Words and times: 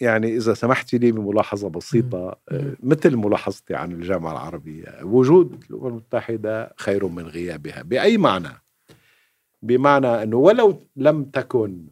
يعني 0.00 0.36
إذا 0.36 0.54
سمحت 0.54 0.94
لي 0.94 1.12
بملاحظة 1.12 1.68
بسيطة 1.68 2.40
مثل 2.80 3.16
ملاحظتي 3.16 3.74
عن 3.74 3.92
الجامعة 3.92 4.32
العربية 4.32 5.02
وجود 5.02 5.64
الأمم 5.70 5.86
المتحدة 5.86 6.74
خير 6.78 7.06
من 7.06 7.26
غيابها. 7.26 7.82
بأي 7.82 8.18
معنى؟ 8.18 8.62
بمعنى 9.62 10.22
أنه 10.22 10.36
ولو 10.36 10.88
لم 10.96 11.24
تكن 11.24 11.86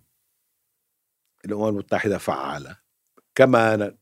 الأمم 1.44 1.68
المتحدة 1.68 2.18
فعالة 2.18 2.76
كما 3.34 3.94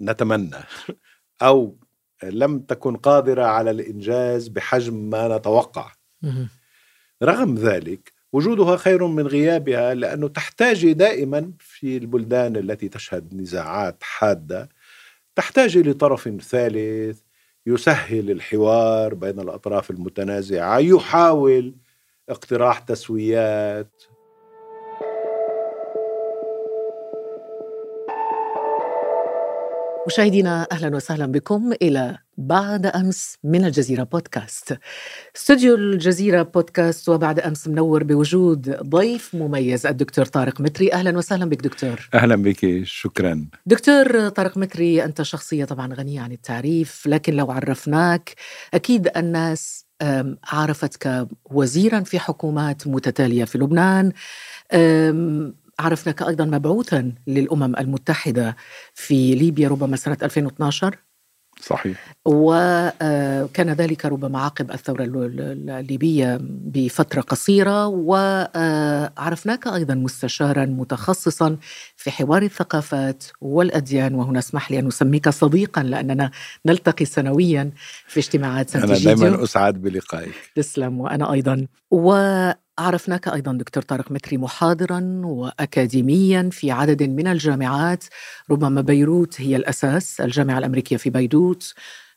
نتمنى 0.00 0.56
أو 1.42 1.78
لم 2.22 2.58
تكن 2.58 2.96
قادرة 2.96 3.44
على 3.44 3.70
الإنجاز 3.70 4.48
بحجم 4.48 4.94
ما 4.94 5.36
نتوقع 5.38 5.92
رغم 7.22 7.54
ذلك 7.54 8.12
وجودها 8.32 8.76
خير 8.76 9.06
من 9.06 9.26
غيابها 9.26 9.94
لأنه 9.94 10.28
تحتاج 10.28 10.92
دائما 10.92 11.52
في 11.58 11.96
البلدان 11.96 12.56
التي 12.56 12.88
تشهد 12.88 13.34
نزاعات 13.34 13.96
حادة 14.02 14.68
تحتاج 15.34 15.78
لطرف 15.78 16.28
ثالث 16.28 17.20
يسهل 17.66 18.30
الحوار 18.30 19.14
بين 19.14 19.40
الأطراف 19.40 19.90
المتنازعة 19.90 20.78
يحاول 20.78 21.74
اقتراح 22.28 22.78
تسويات 22.78 24.02
مشاهدينا 30.10 30.66
أهلا 30.72 30.96
وسهلا 30.96 31.26
بكم 31.26 31.72
إلى 31.82 32.18
بعد 32.38 32.86
أمس 32.86 33.38
من 33.44 33.64
الجزيرة 33.64 34.02
بودكاست. 34.02 34.78
استوديو 35.36 35.74
الجزيرة 35.74 36.42
بودكاست 36.42 37.08
وبعد 37.08 37.40
أمس 37.40 37.68
منور 37.68 38.04
بوجود 38.04 38.70
ضيف 38.70 39.34
مميز 39.34 39.86
الدكتور 39.86 40.24
طارق 40.24 40.60
متري، 40.60 40.92
أهلا 40.92 41.18
وسهلا 41.18 41.44
بك 41.44 41.60
دكتور. 41.60 42.08
أهلا 42.14 42.36
بك 42.36 42.80
شكرا. 42.84 43.46
دكتور 43.66 44.28
طارق 44.28 44.58
متري 44.58 45.04
أنت 45.04 45.22
شخصية 45.22 45.64
طبعا 45.64 45.94
غنية 45.94 46.20
عن 46.20 46.32
التعريف، 46.32 47.06
لكن 47.06 47.34
لو 47.34 47.50
عرفناك 47.50 48.34
أكيد 48.74 49.08
الناس 49.16 49.86
عرفتك 50.44 51.28
وزيرا 51.44 52.00
في 52.00 52.18
حكومات 52.18 52.86
متتالية 52.86 53.44
في 53.44 53.58
لبنان 53.58 54.12
عرفناك 55.80 56.22
أيضا 56.22 56.44
مبعوثا 56.44 57.12
للأمم 57.26 57.76
المتحدة 57.76 58.56
في 58.94 59.34
ليبيا 59.34 59.68
ربما 59.68 59.96
سنة 59.96 60.18
2012 60.22 60.96
صحيح. 61.62 62.14
وكان 62.24 63.68
آه، 63.68 63.74
ذلك 63.74 64.06
ربما 64.06 64.40
عقب 64.40 64.70
الثورة 64.70 65.04
الليبية 65.04 66.38
بفترة 66.42 67.20
قصيرة. 67.20 67.86
وعرفناك 67.86 69.66
أيضا 69.66 69.94
مستشارا 69.94 70.64
متخصصا 70.64 71.56
في 71.96 72.10
حوار 72.10 72.42
الثقافات 72.42 73.24
والأديان. 73.40 74.14
وهنا 74.14 74.38
اسمح 74.38 74.70
لي 74.70 74.78
أن 74.78 74.86
أسميك 74.86 75.28
صديقا 75.28 75.82
لأننا 75.82 76.30
نلتقي 76.66 77.04
سنويا 77.04 77.70
في 78.06 78.20
اجتماعات 78.20 78.76
أنا 78.76 78.86
دائما 78.86 79.44
أسعد 79.44 79.74
بلقائك. 79.82 80.34
تسلم 80.54 81.00
وأنا 81.00 81.32
أيضا. 81.32 81.66
و 81.90 82.12
عرفناك 82.80 83.28
أيضا 83.28 83.52
دكتور 83.52 83.82
طارق 83.82 84.12
متري 84.12 84.38
محاضرا 84.38 85.20
واكاديميا 85.24 86.48
في 86.52 86.70
عدد 86.70 87.02
من 87.02 87.26
الجامعات 87.26 88.04
ربما 88.50 88.80
بيروت 88.80 89.40
هي 89.40 89.56
الأساس 89.56 90.20
الجامعة 90.20 90.58
الأمريكية 90.58 90.96
في 90.96 91.10
بيروت 91.10 91.74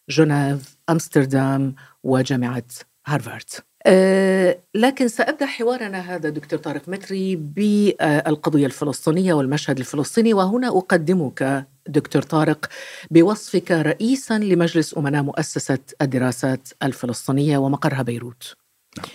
جنيف 0.09 0.77
أمستردام 0.89 1.75
وجامعة 2.03 2.63
هارفارد 3.07 3.49
أه 3.85 4.59
لكن 4.75 5.07
سأبدأ 5.07 5.45
حوارنا 5.45 5.99
هذا 5.99 6.29
دكتور 6.29 6.59
طارق 6.59 6.89
متري 6.89 7.35
بالقضية 7.35 8.65
الفلسطينية 8.65 9.33
والمشهد 9.33 9.79
الفلسطيني 9.79 10.33
وهنا 10.33 10.67
أقدمك 10.67 11.67
دكتور 11.87 12.21
طارق 12.21 12.69
بوصفك 13.11 13.71
رئيسا 13.71 14.37
لمجلس 14.37 14.97
أمناء 14.97 15.23
مؤسسة 15.23 15.79
الدراسات 16.01 16.67
الفلسطينية 16.83 17.57
ومقرها 17.57 18.01
بيروت 18.01 18.55
نعم. 18.97 19.07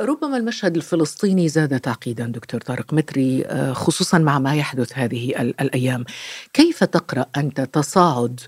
ربما 0.00 0.36
المشهد 0.36 0.76
الفلسطيني 0.76 1.48
زاد 1.48 1.80
تعقيدا 1.80 2.26
دكتور 2.26 2.60
طارق 2.60 2.94
متري 2.94 3.46
آه، 3.46 3.72
خصوصا 3.72 4.18
مع 4.18 4.38
ما 4.38 4.56
يحدث 4.56 4.98
هذه 4.98 5.40
الأيام. 5.40 6.04
كيف 6.52 6.84
تقرأ 6.84 7.26
أنت 7.36 7.60
تصاعد 7.60 8.40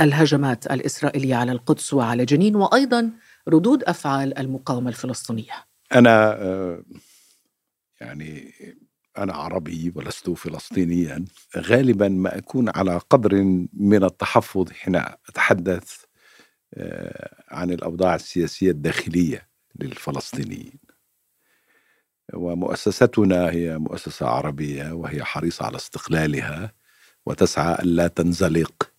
الهجمات 0.00 0.66
الإسرائيلية 0.66 1.34
على 1.34 1.52
القدس 1.52 1.94
وعلى 1.94 2.24
جنين 2.24 2.56
وأيضا 2.56 3.10
ردود 3.48 3.82
أفعال 3.84 4.38
المقاومة 4.38 4.88
الفلسطينية؟ 4.88 5.52
أنا 5.94 6.42
آه، 6.42 6.82
يعني 8.00 8.52
أنا 9.18 9.32
عربي 9.32 9.92
ولست 9.96 10.30
فلسطينيا 10.30 11.24
غالبا 11.56 12.08
ما 12.08 12.38
أكون 12.38 12.68
على 12.68 13.00
قدر 13.10 13.34
من 13.72 14.04
التحفظ 14.04 14.70
حين 14.70 14.96
أتحدث 14.96 16.04
عن 17.48 17.70
الأوضاع 17.70 18.14
السياسية 18.14 18.70
الداخلية 18.70 19.48
للفلسطينيين. 19.80 20.78
ومؤسستنا 22.34 23.50
هي 23.50 23.78
مؤسسة 23.78 24.26
عربية 24.26 24.92
وهي 24.92 25.24
حريصة 25.24 25.66
على 25.66 25.76
استقلالها 25.76 26.72
وتسعى 27.26 27.82
ألا 27.82 28.06
تنزلق 28.08 28.90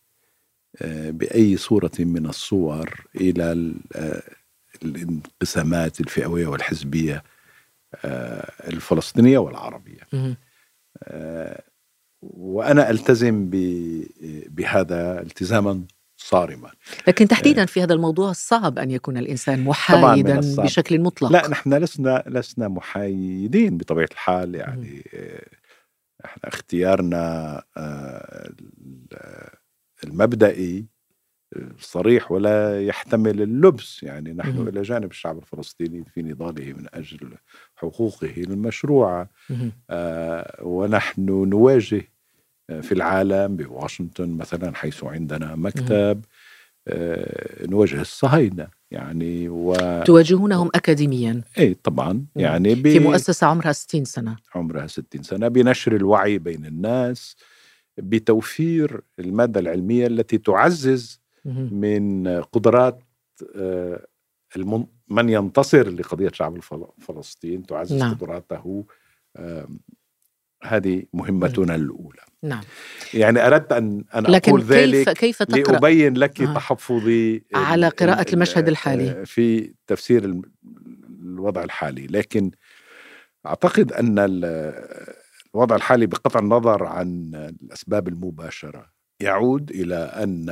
آه، 0.81 1.11
بأي 1.11 1.57
صورة 1.57 1.91
من 1.99 2.25
الصور 2.25 3.05
إلى 3.15 3.73
آه، 3.95 4.23
الانقسامات 4.83 5.99
الفئوية 6.01 6.47
والحزبية 6.47 7.23
الفلسطينية 8.67 9.37
والعربية. 9.37 10.07
وأنا 12.21 12.89
ألتزم 12.89 13.49
بهذا 14.47 15.21
التزاما. 15.21 15.83
صارما 16.21 16.71
لكن 17.07 17.27
تحديدا 17.27 17.65
في 17.65 17.83
هذا 17.83 17.93
الموضوع 17.93 18.31
صعب 18.31 18.79
أن 18.79 18.91
يكون 18.91 19.17
الإنسان 19.17 19.63
محايدا 19.63 20.39
بشكل 20.39 21.01
مطلق. 21.01 21.31
لا 21.31 21.47
نحن 21.47 21.73
لسنا 21.73 22.23
لسنا 22.27 22.67
محايدين 22.67 23.77
بطبيعة 23.77 24.09
الحال 24.11 24.55
يعني 24.55 25.03
إحنا 26.25 26.49
اختيارنا 26.49 27.63
آه، 27.77 28.51
المبدئي 30.03 30.85
صريح 31.79 32.31
ولا 32.31 32.85
يحتمل 32.85 33.41
اللبس. 33.41 34.03
يعني 34.03 34.33
نحن 34.33 34.67
إلى 34.67 34.81
جانب 34.81 35.11
الشعب 35.11 35.37
الفلسطيني 35.37 36.05
في 36.05 36.21
نضاله 36.21 36.73
من 36.73 36.85
أجل 36.93 37.33
حقوقه 37.75 38.33
المشروعة. 38.37 39.29
آه، 39.89 40.59
ونحن 40.61 41.21
نواجه 41.49 42.01
في 42.79 42.91
العالم 42.91 43.55
بواشنطن 43.55 44.29
مثلا 44.29 44.75
حيث 44.75 45.03
عندنا 45.03 45.55
مكتب 45.55 46.25
آه، 46.87 47.67
نواجه 47.67 48.01
الصهاينة. 48.01 48.67
يعني 48.91 49.49
و 49.49 49.73
تواجهونهم 50.05 50.69
أكاديميا. 50.75 51.41
اي 51.59 51.73
طبعا. 51.73 52.25
يعني 52.35 52.75
ب... 52.75 52.89
في 52.89 52.99
مؤسسة 52.99 53.47
عمرها 53.47 53.71
60 53.71 54.05
سنة. 54.05 54.37
عمرها 54.55 54.87
60 54.87 55.23
سنة. 55.23 55.47
بنشر 55.47 55.95
الوعي 55.95 56.37
بين 56.37 56.65
الناس 56.65 57.35
بتوفير 57.97 59.01
المادة 59.19 59.59
العلمية 59.59 60.07
التي 60.07 60.37
تعزز 60.37 61.21
من 61.71 62.27
قدرات 62.27 63.03
آه، 63.55 64.05
من 65.07 65.29
ينتصر 65.29 65.89
لقضية 65.89 66.29
شعب 66.33 66.59
فلسطين 66.99 67.65
تعزز 67.65 67.93
نعم. 67.93 68.13
قدراته 68.13 68.85
هذه 70.63 71.03
مهمتنا 71.13 71.75
الأولى. 71.75 72.21
نعم. 72.43 72.61
يعني 73.13 73.47
أردت 73.47 73.71
أن 73.71 74.03
أن 74.15 74.23
لكن 74.23 74.51
أقول 74.51 74.61
كيف 74.61 74.71
ذلك 74.71 75.11
كيف 75.17 75.43
تقرأ؟ 75.43 75.71
لأبين 75.71 76.13
لك 76.17 76.41
آه. 76.41 76.53
تحفظي 76.53 77.43
على 77.53 77.87
قراءة 77.87 78.33
المشهد 78.33 78.67
الحالي. 78.67 79.11
آه، 79.11 79.23
في 79.23 79.73
تفسير 79.87 80.41
الوضع 81.21 81.63
الحالي. 81.63 82.07
لكن 82.07 82.51
أعتقد 83.45 83.91
أن 83.93 84.15
الوضع 85.55 85.75
الحالي 85.75 86.05
بقطع 86.05 86.39
النظر 86.39 86.83
عن 86.83 87.31
الأسباب 87.63 88.07
المباشرة 88.07 88.85
يعود 89.19 89.71
إلى 89.71 89.95
أن 89.95 90.49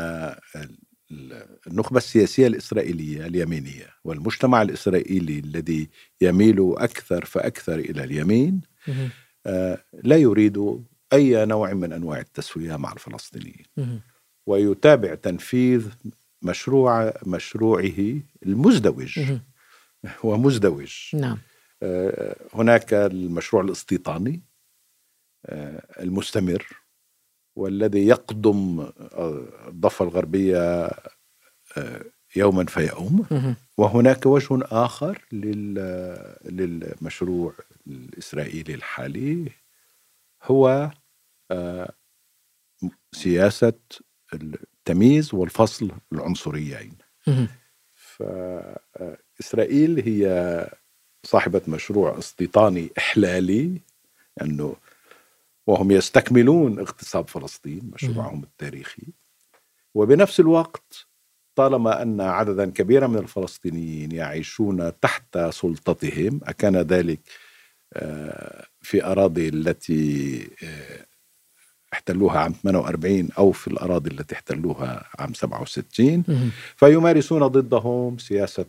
النخبة 1.67 1.97
السياسية 1.97 2.47
الإسرائيلية 2.47 3.25
اليمينية 3.25 3.87
والمجتمع 4.03 4.61
الإسرائيلي 4.61 5.39
الذي 5.39 5.89
يميل 6.21 6.73
أكثر 6.77 7.25
فأكثر 7.25 7.79
إلى 7.79 8.03
اليمين 8.03 8.61
لا 9.93 10.15
يريد 10.15 10.83
أي 11.13 11.45
نوع 11.45 11.73
من 11.73 11.93
أنواع 11.93 12.19
التسوية 12.19 12.75
مع 12.75 12.93
الفلسطينيين. 12.93 13.65
ويتابع 14.47 15.15
تنفيذ 15.15 15.87
مشروع 16.41 17.13
مشروعه 17.25 18.21
المزدوج. 18.45 19.19
هو 20.25 20.37
مزدوج. 20.37 20.93
نعم. 21.13 21.37
آه، 21.83 22.35
هناك 22.53 22.93
المشروع 22.93 23.63
الاستيطاني 23.63 24.41
آه، 25.45 25.85
المستمر 25.99 26.67
والذي 27.55 28.07
يقدم 28.07 28.91
الضفة 29.67 30.05
الغربية 30.05 30.89
يوما 32.35 32.65
فيوم 32.65 33.25
وهناك 33.77 34.25
وجه 34.25 34.59
آخر 34.63 35.25
للمشروع 36.45 37.53
الإسرائيلي 37.87 38.73
الحالي 38.73 39.51
هو 40.43 40.91
آه، 41.51 41.93
سياسة 43.11 43.73
التمييز 44.33 45.33
والفصل 45.33 45.91
العنصريين. 46.11 46.93
فإسرائيل 47.95 49.99
هي 49.99 50.25
صاحبة 51.25 51.61
مشروع 51.67 52.17
استيطاني 52.17 52.89
إحلالي 52.97 53.81
أنه 54.41 54.75
وهم 55.67 55.91
يستكملون 55.91 56.79
اغتصاب 56.79 57.27
فلسطين 57.27 57.91
مشروعهم 57.93 58.43
التاريخي. 58.43 59.03
وبنفس 59.93 60.39
الوقت 60.39 61.08
طالما 61.59 62.01
أن 62.01 62.21
عددا 62.21 62.65
كبيرا 62.65 63.07
من 63.07 63.17
الفلسطينيين 63.17 64.11
يعيشون 64.11 64.91
تحت 65.01 65.37
سلطتهم 65.37 66.39
أكان 66.43 66.77
ذلك 66.77 67.19
آه، 67.93 68.65
في 68.81 69.05
أراضي 69.05 69.49
التي 69.49 70.41
آه، 70.63 71.05
احتلوها 71.93 72.39
عام 72.39 72.53
48 72.63 73.29
أو 73.37 73.51
في 73.51 73.67
الأراضي 73.67 74.09
التي 74.09 74.35
احتلوها 74.35 75.05
عام 75.19 75.33
67 75.33 76.23
فيمارسون 76.75 77.47
ضدهم 77.47 78.17
سياسة 78.17 78.65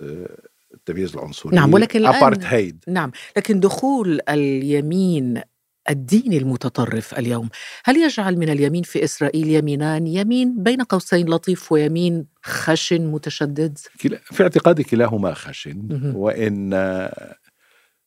آه، 0.00 0.38
التمييز 0.74 1.16
العنصري 1.16 1.56
نعم 1.56 1.74
ولكن 1.74 2.06
أبارتهايد 2.06 2.84
نعم 2.88 3.10
لكن 3.36 3.60
دخول 3.60 4.20
اليمين 4.28 5.42
الديني 5.90 6.38
المتطرف 6.38 7.18
اليوم. 7.18 7.48
هل 7.84 7.96
يجعل 7.96 8.36
من 8.36 8.48
اليمين 8.48 8.82
في 8.82 9.04
إسرائيل 9.04 9.48
يمينان؟ 9.48 10.06
يمين 10.06 10.62
بين 10.62 10.82
قوسين 10.82 11.28
لطيف 11.28 11.72
ويمين 11.72 12.26
خشن 12.42 13.06
متشدد؟ 13.06 13.78
في 14.22 14.42
اعتقادي 14.42 14.84
كلاهما 14.84 15.34
خشن. 15.34 15.88
وإن 16.14 16.74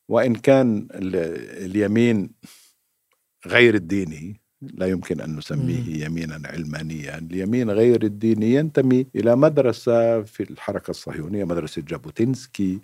وإن 0.10 0.36
كان 0.36 0.88
اليمين 0.92 2.30
غير 3.48 3.76
الديني 3.76 4.42
لا 4.62 4.88
يمكن 4.88 5.22
أن 5.22 5.36
نسميه 5.36 6.06
يمينا 6.06 6.42
علمانيا. 6.46 7.18
اليمين 7.18 7.70
غير 7.70 8.04
الديني 8.04 8.54
ينتمي 8.54 9.08
إلى 9.16 9.36
مدرسة 9.36 10.22
في 10.22 10.44
الحركة 10.44 10.92
الصهيونية 10.92 11.44
مدرسة 11.44 11.82
جابوتينسكي 11.82 12.80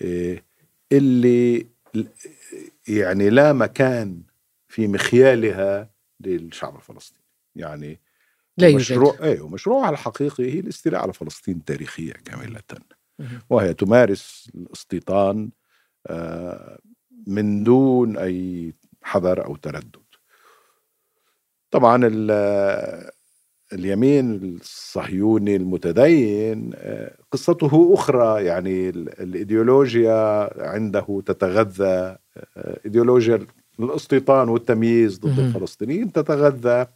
إيه، 0.00 0.44
اللي 0.92 1.66
يعني 2.88 3.30
لا 3.30 3.52
مكان 3.52 4.22
في 4.68 4.88
مخيالها 4.88 5.90
للشعب 6.20 6.76
الفلسطيني. 6.76 7.24
يعني 7.54 8.00
لا 8.58 8.74
مشروع 8.74 9.16
أيوه 9.22 9.48
مشروعها 9.48 9.90
الحقيقي 9.90 10.54
هي 10.54 10.60
الاستيلاء 10.60 11.02
على 11.02 11.12
فلسطين 11.12 11.64
تاريخيا 11.64 12.12
كاملة. 12.12 12.60
وهي 13.50 13.74
تمارس 13.74 14.50
الاستيطان 14.54 15.50
آه، 16.06 16.78
من 17.26 17.64
دون 17.64 18.16
أي 18.16 18.74
حذر 19.02 19.44
أو 19.44 19.56
تردد. 19.56 20.06
طبعا 21.70 22.00
اليمين 23.72 24.34
الصهيوني 24.34 25.56
المتدين 25.56 26.70
آه، 26.74 27.16
قصته 27.32 27.94
أخرى 27.94 28.44
يعني 28.44 28.88
الإيديولوجيا 28.88 30.50
عنده 30.68 31.22
تتغذى 31.26 32.16
آه، 32.56 32.80
إيديولوجيا 32.84 33.46
الاستيطان 33.80 34.48
والتمييز 34.48 35.18
ضد 35.18 35.38
الفلسطينيين 35.38 36.12
تتغذى 36.12 36.86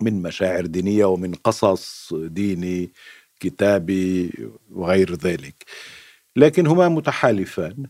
من 0.00 0.22
مشاعر 0.22 0.66
دينية 0.66 1.04
ومن 1.04 1.34
قصص 1.34 2.14
ديني 2.14 2.92
كتابي 3.40 4.32
وغير 4.70 5.14
ذلك. 5.14 5.64
لكن 6.36 6.66
هما 6.66 6.88
متحالفان 6.88 7.86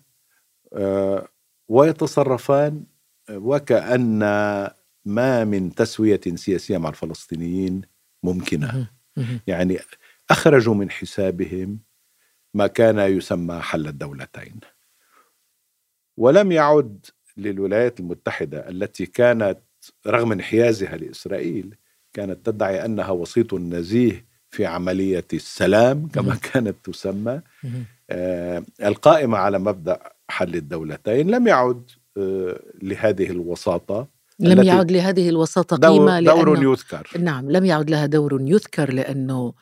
آه، 0.72 1.28
ويتصرفان 1.69 2.84
وكأن 3.30 4.22
ما 5.04 5.44
من 5.44 5.75
تسوية 5.75 6.20
سياسية 6.34 6.78
مع 6.78 6.88
الفلسطينيين 6.88 7.82
ممكنة. 8.22 8.87
يعني 9.46 9.78
أخرجوا 10.31 10.75
من 10.75 10.90
حسابهم 10.90 11.78
ما 12.54 12.66
كان 12.66 12.99
يسمى 12.99 13.60
حل 13.60 13.88
الدولتين. 13.88 14.60
ولم 16.16 16.52
يعد 16.52 17.06
للولايات 17.37 18.00
المتحدة 18.00 18.69
التي 18.69 19.06
كانت 19.06 19.58
رغم 20.06 20.32
انحيازها 20.32 20.96
لإسرائيل 20.96 21.75
كانت 22.12 22.46
تدعي 22.46 22.84
أنها 22.84 23.10
وسيط 23.10 23.55
نزيه 23.55 24.25
في 24.50 24.66
عملية 24.66 25.25
السلام 25.32 26.08
كما 26.08 26.34
كانت 26.34 26.76
تسمى. 26.84 27.40
آه 28.10 28.64
القائمة 28.82 29.38
على 29.38 29.58
مبدأ 29.58 30.00
حل 30.28 30.55
الدولتين 30.55 31.31
لم 31.31 31.46
يعد 31.46 31.90
آه 32.16 32.60
لهذه 32.82 33.31
الوساطة. 33.31 34.08
لم 34.38 34.62
يعد 34.62 34.90
لهذه 34.90 35.29
الوساطة 35.29 35.76
قيمة 35.76 36.20
دور, 36.20 36.55
دور 36.55 36.73
يذكر. 36.73 37.11
نعم 37.19 37.50
لم 37.50 37.64
يعد 37.64 37.90
لها 37.90 38.06
دور 38.06 38.40
يذكر 38.40 38.93
لأنه 38.93 39.55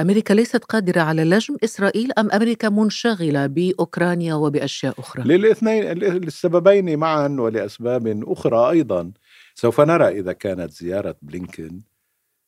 أمريكا 0.00 0.34
ليست 0.34 0.64
قادرة 0.64 1.00
على 1.00 1.24
لجم 1.24 1.56
إسرائيل 1.64 2.12
أم 2.12 2.30
أمريكا 2.30 2.68
منشغلة 2.68 3.46
بأوكرانيا 3.46 4.34
وبأشياء 4.34 5.00
أخرى؟ 5.00 5.22
للاثنين 5.22 5.84
للسببين 5.84 6.98
معا 6.98 7.28
ولأسباب 7.28 8.22
أخرى 8.26 8.70
أيضا. 8.70 9.12
سوف 9.54 9.80
نرى 9.80 10.08
إذا 10.08 10.32
كانت 10.32 10.72
زيارة 10.72 11.16
بلينكن. 11.22 11.80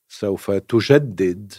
سوف 0.08 0.50
تجدد 0.50 1.52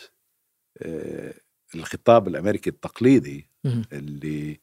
آه، 0.81 1.33
الخطاب 1.75 2.27
الأمريكي 2.27 2.69
التقليدي 2.69 3.49
اللي 3.93 4.59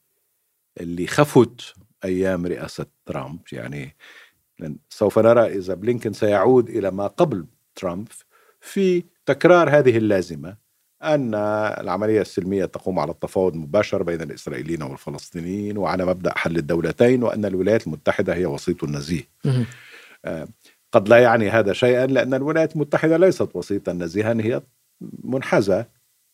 اللي 0.81 1.06
خفت 1.06 1.75
أيام 2.05 2.46
رئاسة 2.46 2.87
ترامب. 3.06 3.40
يعني 3.52 3.96
سوف 4.90 5.19
نرى 5.19 5.46
إذا 5.46 5.75
بلينكن 5.75 6.12
سيعود 6.12 6.69
إلى 6.69 6.90
ما 6.90 7.06
قبل 7.06 7.46
ترامب 7.75 8.08
في 8.60 9.05
تكرار 9.26 9.70
هذه 9.70 9.96
اللازمة 9.96 10.56
أن 11.02 11.34
العملية 11.81 12.20
السلمية 12.20 12.64
تقوم 12.64 12.99
على 12.99 13.10
التفاوض 13.10 13.55
مباشر 13.55 14.02
بين 14.02 14.22
الإسرائيليين 14.22 14.82
والفلسطينيين 14.82 15.78
وعلى 15.78 16.06
مبدأ 16.06 16.32
حل 16.38 16.56
الدولتين 16.56 17.22
وأن 17.22 17.44
الولايات 17.44 17.87
المتحدة 17.87 18.34
هي 18.34 18.46
وسيط 18.46 18.84
النزيه 18.84 19.22
آه، 20.25 20.49
قد 20.93 21.08
لا 21.08 21.19
يعني 21.19 21.50
هذا 21.50 21.72
شيئا 21.72 22.06
لأن 22.06 22.34
الولايات 22.34 22.75
المتحدة 22.75 23.16
ليست 23.16 23.49
وسيطا 23.55 23.93
نزيها 23.93 24.32
هي 24.32 24.62
منحازة 25.25 25.87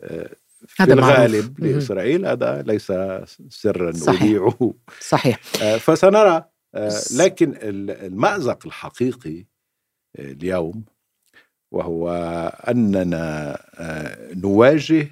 آه، 0.02 0.30
في 0.66 0.82
هذا 0.82 0.92
الغالب 0.94 1.60
معروف. 1.60 1.74
لإسرائيل 1.74 2.26
هذا 2.26 2.62
ليس 2.62 2.92
سرا 3.48 3.90
أذيعه 3.90 4.74
صحيح. 5.00 5.40
آه، 5.62 5.76
فسنرى 5.76 6.44
لكن 7.16 7.54
المأزق 7.62 8.66
الحقيقي 8.66 9.44
اليوم 10.18 10.84
وهو 11.70 12.10
أننا 12.68 13.54
آه، 13.74 14.34
نواجه 14.34 15.08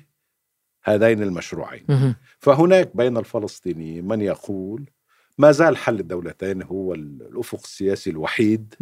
هذين 0.85 1.23
المشروعين. 1.23 2.15
فهناك 2.39 2.97
بين 2.97 3.17
الفلسطينيين 3.17 4.09
من 4.09 4.21
يقول 4.21 4.91
ما 5.39 5.53
زال 5.53 5.77
حل 5.77 6.01
الدولتين 6.01 6.63
هو 6.63 6.95
الأفق 6.95 7.61
السياسي 7.65 8.11
الوحيد 8.11 8.75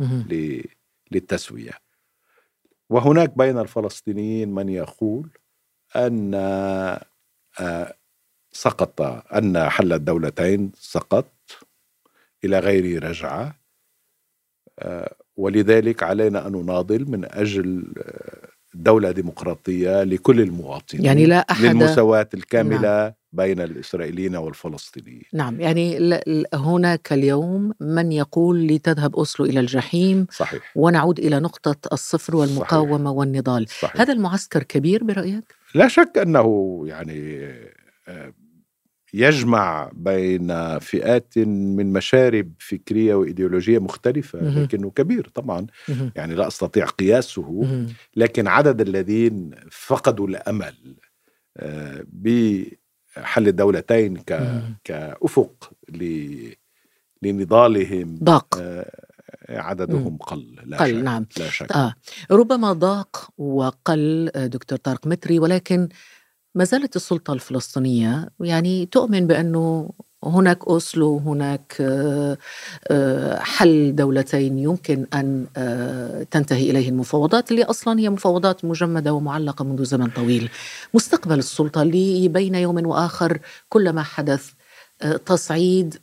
للتسوية. 1.12 1.72
وهناك 2.90 3.38
بين 3.38 3.58
الفلسطينيين 3.58 4.54
من 4.54 4.68
يقول 4.68 5.30
آه، 7.60 7.94
سقط 8.52 9.00
أن 9.34 9.68
حل 9.68 9.92
الدولتين 9.92 10.72
سقط. 10.78 11.26
إلى 12.44 12.58
غير 12.58 13.04
رجعة 13.04 13.60
آه، 14.78 15.14
ولذلك 15.36 16.02
علينا 16.02 16.46
أن 16.46 16.52
نناضل 16.52 17.10
من 17.10 17.24
أجل 17.24 17.92
دولة 18.74 19.10
ديمقراطية 19.10 20.02
لكل 20.02 20.40
المواطنين 20.40 21.04
يعني 21.04 21.26
لا 21.26 21.38
أحد 21.50 21.64
للمساواة 21.64 22.28
الكاملة 22.34 23.02
نعم. 23.02 23.12
بين 23.32 23.60
الإسرائيليين 23.60 24.36
والفلسطينيين 24.36 25.22
نعم 25.32 25.60
يعني 25.60 26.20
هناك 26.54 27.12
اليوم 27.12 27.72
من 27.80 28.12
يقول 28.12 28.66
لتذهب 28.66 29.16
أوسلو 29.16 29.46
إلى 29.46 29.60
الجحيم 29.60 30.26
صحيح 30.30 30.72
ونعود 30.76 31.18
إلى 31.18 31.40
نقطة 31.40 31.76
الصفر 31.92 32.36
والمقاومة 32.36 33.04
صحيح. 33.04 33.18
والنضال 33.18 33.68
صحيح. 33.68 34.00
هذا 34.00 34.12
المعسكر 34.12 34.62
كبير 34.62 35.04
برأيك؟ 35.04 35.54
لا 35.74 35.88
شك 35.88 36.18
أنه 36.18 36.82
يعني 36.86 37.48
يجمع 39.14 39.90
بين 39.94 40.78
فئات 40.78 41.38
من 41.38 41.92
مشارب 41.92 42.52
فكرية 42.58 43.14
وإيديولوجية 43.14 43.78
مختلفة 43.78 44.38
لكنه 44.40 44.90
كبير 44.90 45.28
طبعا. 45.34 45.66
يعني 46.16 46.34
لا 46.34 46.46
أستطيع 46.46 46.86
قياسه 46.86 47.86
لكن 48.16 48.48
عدد 48.48 48.80
الذين 48.80 49.50
فقدوا 49.70 50.28
الأمل 50.28 50.74
آه، 51.56 52.04
بحل 52.12 53.48
الدولتين 53.48 54.16
كأفق 54.84 55.72
لنضالهم 57.22 58.18
ضاق. 58.22 58.58
آه، 58.60 58.90
عددهم 59.48 60.16
قل 60.16 60.56
لا 60.64 60.76
قل 60.76 60.90
شك 60.90 61.04
نعم. 61.04 61.26
لا 61.38 61.50
شك. 61.50 61.72
آه. 61.72 61.94
ربما 62.30 62.72
ضاق 62.72 63.30
وقل 63.38 64.30
دكتور 64.34 64.78
طارق 64.78 65.06
متري 65.06 65.38
ولكن 65.38 65.88
ما 66.54 66.64
زالت 66.64 66.96
السلطة 66.96 67.32
الفلسطينية 67.32 68.28
يعني 68.40 68.86
تؤمن 68.86 69.26
بأنه 69.26 69.90
هناك 70.24 70.64
أوسلو 70.68 71.18
هناك 71.18 71.82
حل 73.40 73.94
دولتين 73.96 74.58
يمكن 74.58 75.06
أن 75.14 75.46
تنتهي 76.30 76.70
إليه 76.70 76.88
المفاوضات 76.88 77.50
اللي 77.50 77.62
أصلا 77.64 78.00
هي 78.00 78.10
مفاوضات 78.10 78.64
مجمدة 78.64 79.12
ومعلقة 79.12 79.64
منذ 79.64 79.84
زمن 79.84 80.10
طويل. 80.10 80.50
مستقبل 80.94 81.38
السلطة 81.38 81.82
اللي 81.82 82.28
بين 82.28 82.54
يوم 82.54 82.86
وآخر 82.86 83.38
كلما 83.68 84.02
حدث 84.02 84.50
تصعيد 85.26 85.96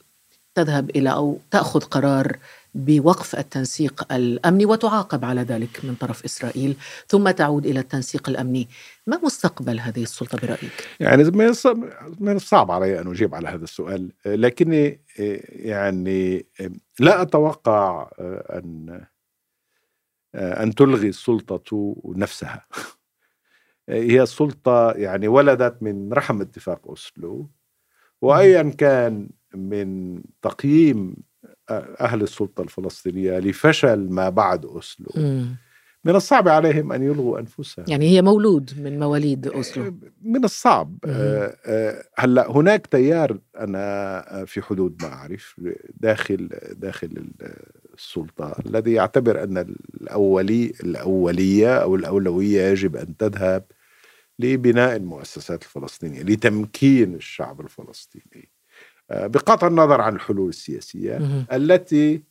تذهب 0.56 0.89
إلى 0.89 1.10
أو 1.13 1.38
تأخذ 1.51 1.80
قرار 1.80 2.38
بوقف 2.75 3.36
التنسيق 3.36 4.13
الأمني 4.13 4.65
وتعاقب 4.65 5.25
على 5.25 5.41
ذلك 5.41 5.86
من 5.86 5.95
طرف 5.95 6.25
إسرائيل 6.25 6.75
ثم 7.07 7.29
تعود 7.29 7.65
إلى 7.65 7.79
التنسيق 7.79 8.29
الأمني، 8.29 8.67
ما 9.07 9.19
مستقبل 9.24 9.79
هذه 9.79 10.03
السلطة 10.03 10.38
برأيك؟ 10.38 10.88
يعني 11.00 11.24
من 12.19 12.36
الصعب 12.36 12.71
علي 12.71 13.01
أن 13.01 13.07
أجيب 13.07 13.36
على 13.36 13.47
هذا 13.47 13.63
السؤال، 13.63 14.12
لكني 14.25 15.01
يعني 15.50 16.45
لا 17.00 17.21
أتوقع 17.21 18.09
أن 18.19 19.05
أن 20.36 20.75
تلغي 20.75 21.09
السلطة 21.09 21.95
نفسها. 22.05 22.65
هي 23.89 24.21
السلطه 24.21 24.91
يعني 24.91 25.27
ولدت 25.27 25.83
من 25.83 26.13
رحم 26.13 26.41
اتفاق 26.41 26.88
أوسلو 26.88 27.50
وايا 28.21 28.63
كان 28.63 29.29
من 29.55 30.21
تقييم 30.41 31.15
أهل 31.69 32.21
السلطة 32.21 32.62
الفلسطينية 32.62 33.39
لفشل 33.39 34.09
ما 34.09 34.29
بعد 34.29 34.65
أوسلو. 34.65 35.07
م. 35.15 35.55
من 36.05 36.15
الصعب 36.15 36.47
عليهم 36.47 36.91
أن 36.91 37.03
يلغوا 37.03 37.39
أنفسهم. 37.39 37.86
يعني 37.88 38.09
هي 38.09 38.21
مولود 38.21 38.71
من 38.77 39.00
مواليد 39.00 39.47
أوسلو. 39.47 39.86
آه، 39.86 39.93
من 40.21 40.43
الصعب. 40.43 40.97
آه، 41.05 41.57
آه، 41.65 42.03
هلأ 42.15 42.51
هناك 42.51 42.88
تيار 42.88 43.39
أنا 43.57 44.45
في 44.45 44.62
حدود 44.62 45.03
ما 45.03 45.07
أعرف 45.07 45.55
داخل 46.00 46.50
داخل 46.71 47.29
السلطة 47.93 48.55
الذي 48.65 48.93
يعتبر 48.93 49.43
أن 49.43 49.57
الأولي 50.01 50.74
الأولية 50.83 51.77
أو 51.77 51.95
الأولوية 51.95 52.62
يجب 52.62 52.95
أن 52.95 53.17
تذهب 53.17 53.63
لبناء 54.39 54.95
المؤسسات 54.95 55.63
الفلسطينية 55.63 56.21
لتمكين 56.21 57.15
الشعب 57.15 57.62
الفلسطيني. 57.62 58.50
بقطع 59.09 59.67
النظر 59.67 60.01
عن 60.01 60.15
الحلول 60.15 60.49
السياسية 60.49 61.45
التي 61.53 62.23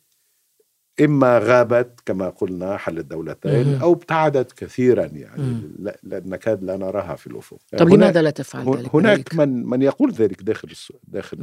إما 1.01 1.39
غابت 1.39 1.99
كما 2.05 2.29
قلنا 2.29 2.77
حل 2.77 2.97
الدولتين 2.97 3.81
أو 3.81 3.93
ابتعدت 3.93 4.51
كثيرا 4.51 5.05
يعني 5.05 5.61
لا 5.79 6.21
نكاد 6.25 6.63
لا 6.63 6.77
نراها 6.77 7.15
في 7.15 7.27
الأفق. 7.27 7.57
طب 7.77 7.89
لماذا 7.89 8.21
لا 8.21 8.29
تفعل 8.29 8.77
ذلك؟ 8.77 8.95
هناك 8.95 9.35
من 9.35 9.65
من 9.65 9.81
يقول 9.81 10.11
ذلك 10.11 10.41
داخل 10.41 10.69
داخل 11.07 11.37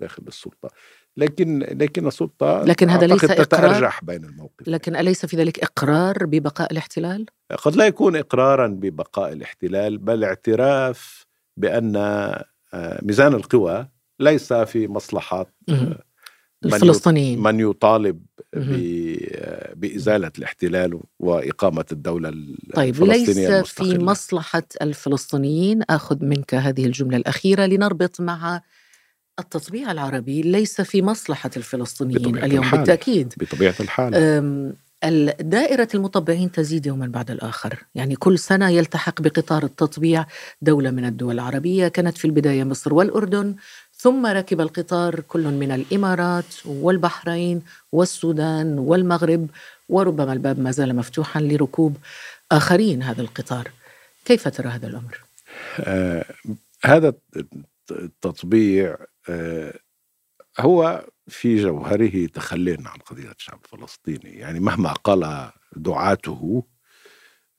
داخل 0.00 0.22
السلطة. 0.28 0.70
لكن 1.16 1.58
لكن 1.58 2.06
السلطة 2.06 2.62
لكن 2.62 2.90
هذا 2.90 3.06
ليس 3.06 3.20
تتأرجح 3.20 4.04
بين 4.04 4.24
الموقف 4.24 4.68
لكن 4.68 4.96
أليس 4.96 5.26
في 5.26 5.36
ذلك 5.36 5.58
إقرار 5.58 6.26
ببقاء 6.26 6.72
الاحتلال؟ 6.72 7.26
قد 7.58 7.76
لا 7.76 7.86
يكون 7.86 8.16
إقرارا 8.16 8.66
ببقاء 8.66 9.32
الاحتلال 9.32 9.98
بل 9.98 10.24
اعتراف 10.24 11.26
بأن 11.56 11.96
آه، 11.96 13.00
ميزان 13.02 13.34
القوى 13.34 13.88
ليس 14.20 14.52
في 14.52 14.88
مصلحة 14.88 15.46
آه، 15.68 16.02
الفلسطينيين. 16.64 17.42
من 17.42 17.60
يطالب 17.60 18.22
بإزالة 19.74 20.32
الاحتلال 20.38 21.00
وإقامة 21.18 21.84
الدولة 21.92 22.34
طيب 22.74 23.04
ليس 23.04 23.50
في 23.50 23.98
مصلحة 23.98 24.62
الفلسطينيين 24.82 25.82
أخذ 25.90 26.24
منك 26.24 26.54
هذه 26.54 26.86
الجملة 26.86 27.16
الأخيرة 27.16 27.66
لنربط 27.66 28.20
مع 28.20 28.60
التطبيع 29.38 29.92
العربي. 29.92 30.42
ليس 30.42 30.80
في 30.80 31.02
مصلحة 31.02 31.50
الفلسطينيين 31.56 32.38
اليوم 32.38 32.64
الحال. 32.64 32.78
بالتأكيد. 32.78 33.34
بطبيعة 33.36 33.74
الحال. 33.80 34.74
دائرة 35.40 35.88
المطبعين 35.94 36.52
تزيد 36.52 36.86
يوما 36.86 37.06
بعد 37.06 37.30
الآخر. 37.30 37.84
يعني 37.94 38.16
كل 38.16 38.38
سنة 38.38 38.68
يلتحق 38.68 39.22
بقطار 39.22 39.64
التطبيع 39.64 40.26
دولة 40.62 40.90
من 40.90 41.04
الدول 41.04 41.34
العربية. 41.34 41.88
كانت 41.88 42.18
في 42.18 42.24
البداية 42.24 42.64
مصر 42.64 42.94
والأردن 42.94 43.56
ثم 44.06 44.26
ركب 44.26 44.60
القطار 44.60 45.20
كل 45.20 45.44
من 45.44 45.72
الإمارات 45.72 46.66
والبحرين 46.66 47.62
والسودان 47.92 48.78
والمغرب 48.78 49.48
وربما 49.88 50.32
الباب 50.32 50.58
ما 50.60 50.70
زال 50.70 50.96
مفتوحا 50.96 51.40
لركوب 51.40 51.96
آخرين 52.52 53.02
هذا 53.02 53.22
القطار. 53.22 53.70
كيف 54.24 54.48
ترى 54.48 54.68
هذا 54.68 54.86
الأمر؟ 54.86 55.20
آه 55.80 56.24
هذا 56.84 57.12
التطبيع 57.90 58.96
آه 59.28 59.74
هو 60.58 61.04
في 61.28 61.56
جوهره 61.56 62.26
تخلي 62.26 62.72
عن 62.72 63.00
قضية 63.06 63.32
الشعب 63.38 63.58
الفلسطيني، 63.64 64.38
يعني 64.38 64.60
مهما 64.60 64.92
قال 64.92 65.50
دعاته 65.76 66.64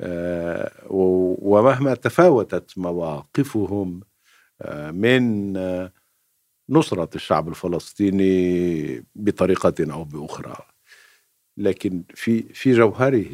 آه 0.01 0.71
ومهما 0.89 1.93
تفاوتت 1.93 2.77
مواقفهم 2.77 4.01
آه، 4.61 4.91
من 4.91 5.57
آه، 5.57 5.91
نصرة 6.69 7.09
الشعب 7.15 7.47
الفلسطيني 7.47 9.05
بطريقة 9.15 9.93
أو 9.93 10.03
بأخرى. 10.03 10.57
لكن 11.57 12.03
في 12.15 12.41
في 12.41 12.73
جوهره 12.73 13.25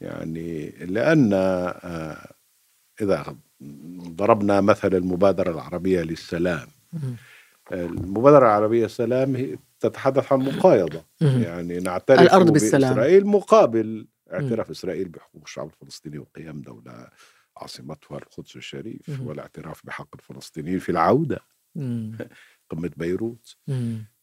يعني 0.00 0.70
لأن 0.70 1.30
آه، 1.32 2.34
إذا 3.00 3.36
ضربنا 4.08 4.60
مثل 4.60 4.94
المبادرة 4.94 5.50
العربية 5.50 6.00
للسلام. 6.02 6.68
المبادرة 7.72 8.38
العربية 8.38 8.82
للسلام 8.82 9.58
تتحدث 9.80 10.32
عن 10.32 10.38
مقايضة. 10.38 11.04
يعني 11.20 11.78
نعترف 11.80 12.20
الأرض 12.20 12.52
بالسلام. 12.52 12.90
بإسرائيل 12.90 13.26
مقابل 13.26 14.06
اعتراف 14.32 14.70
إسرائيل 14.70 15.08
بحقوق 15.08 15.42
الشعب 15.44 15.66
الفلسطيني 15.66 16.18
وقيام 16.18 16.60
دولة 16.60 17.08
عاصمتها 17.56 18.18
القدس 18.18 18.56
الشريف 18.56 19.20
والاعتراف 19.26 19.86
بحق 19.86 20.08
الفلسطينيين 20.14 20.78
في 20.78 20.88
العودة. 20.92 21.40
قمة 22.70 22.90
بيروت. 22.96 23.56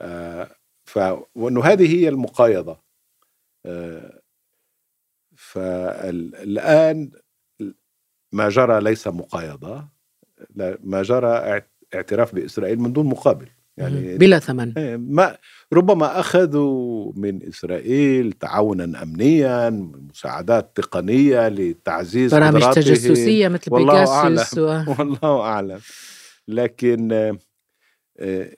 آه 0.02 0.56
ف 0.86 1.00
وأنه 1.36 1.64
هذه 1.64 1.96
هي 1.96 2.10
المقايضة. 2.10 2.80
آه 3.66 4.22
فالان 5.36 7.12
ما 8.32 8.50
جرى 8.50 8.82
ليس 8.82 9.08
مقايضة. 9.08 9.88
ما 10.84 11.02
جرى 11.04 11.62
اعتراف 11.96 12.36
بإسرائيل 12.36 12.80
من 12.80 12.94
دون 12.94 13.06
مقابل. 13.06 13.48
يعني 13.78 14.18
بلا 14.18 14.40
ثمن. 14.40 14.74
إيه، 14.78 14.98
ما 14.98 15.38
ربما 15.74 16.20
أخذوا 16.20 17.12
من 17.16 17.48
إسرائيل 17.48 18.34
تعاونا 18.34 19.04
امنيا 19.04 19.70
مساعدات 20.10 20.72
تقنية 20.76 21.48
لتعزيز 21.48 22.34
برامج 22.34 22.74
تجسسية 22.74 23.48
مثل 23.48 23.72
بيجاسوس 23.72 24.58
و... 24.58 24.68
والله 25.00 25.42
أعلم. 25.42 25.80
لكن 26.48 27.12
آه، 27.12 27.38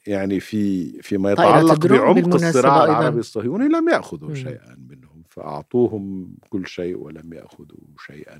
يعني 0.08 0.40
في 0.40 0.90
فيما 1.02 1.32
يتعلق 1.32 1.88
بعمق 1.88 2.34
الصراع 2.34 2.86
العربي 2.86 3.20
الصهيوني 3.20 3.68
لم 3.68 3.90
يأخذوا 3.90 4.34
شيئا 4.34 4.78
منهم 4.90 5.24
فأعطوهم 5.30 6.36
كل 6.50 6.68
شيء 6.68 6.98
ولم 6.98 7.34
يأخذوا 7.34 7.78
شيئا. 8.08 8.40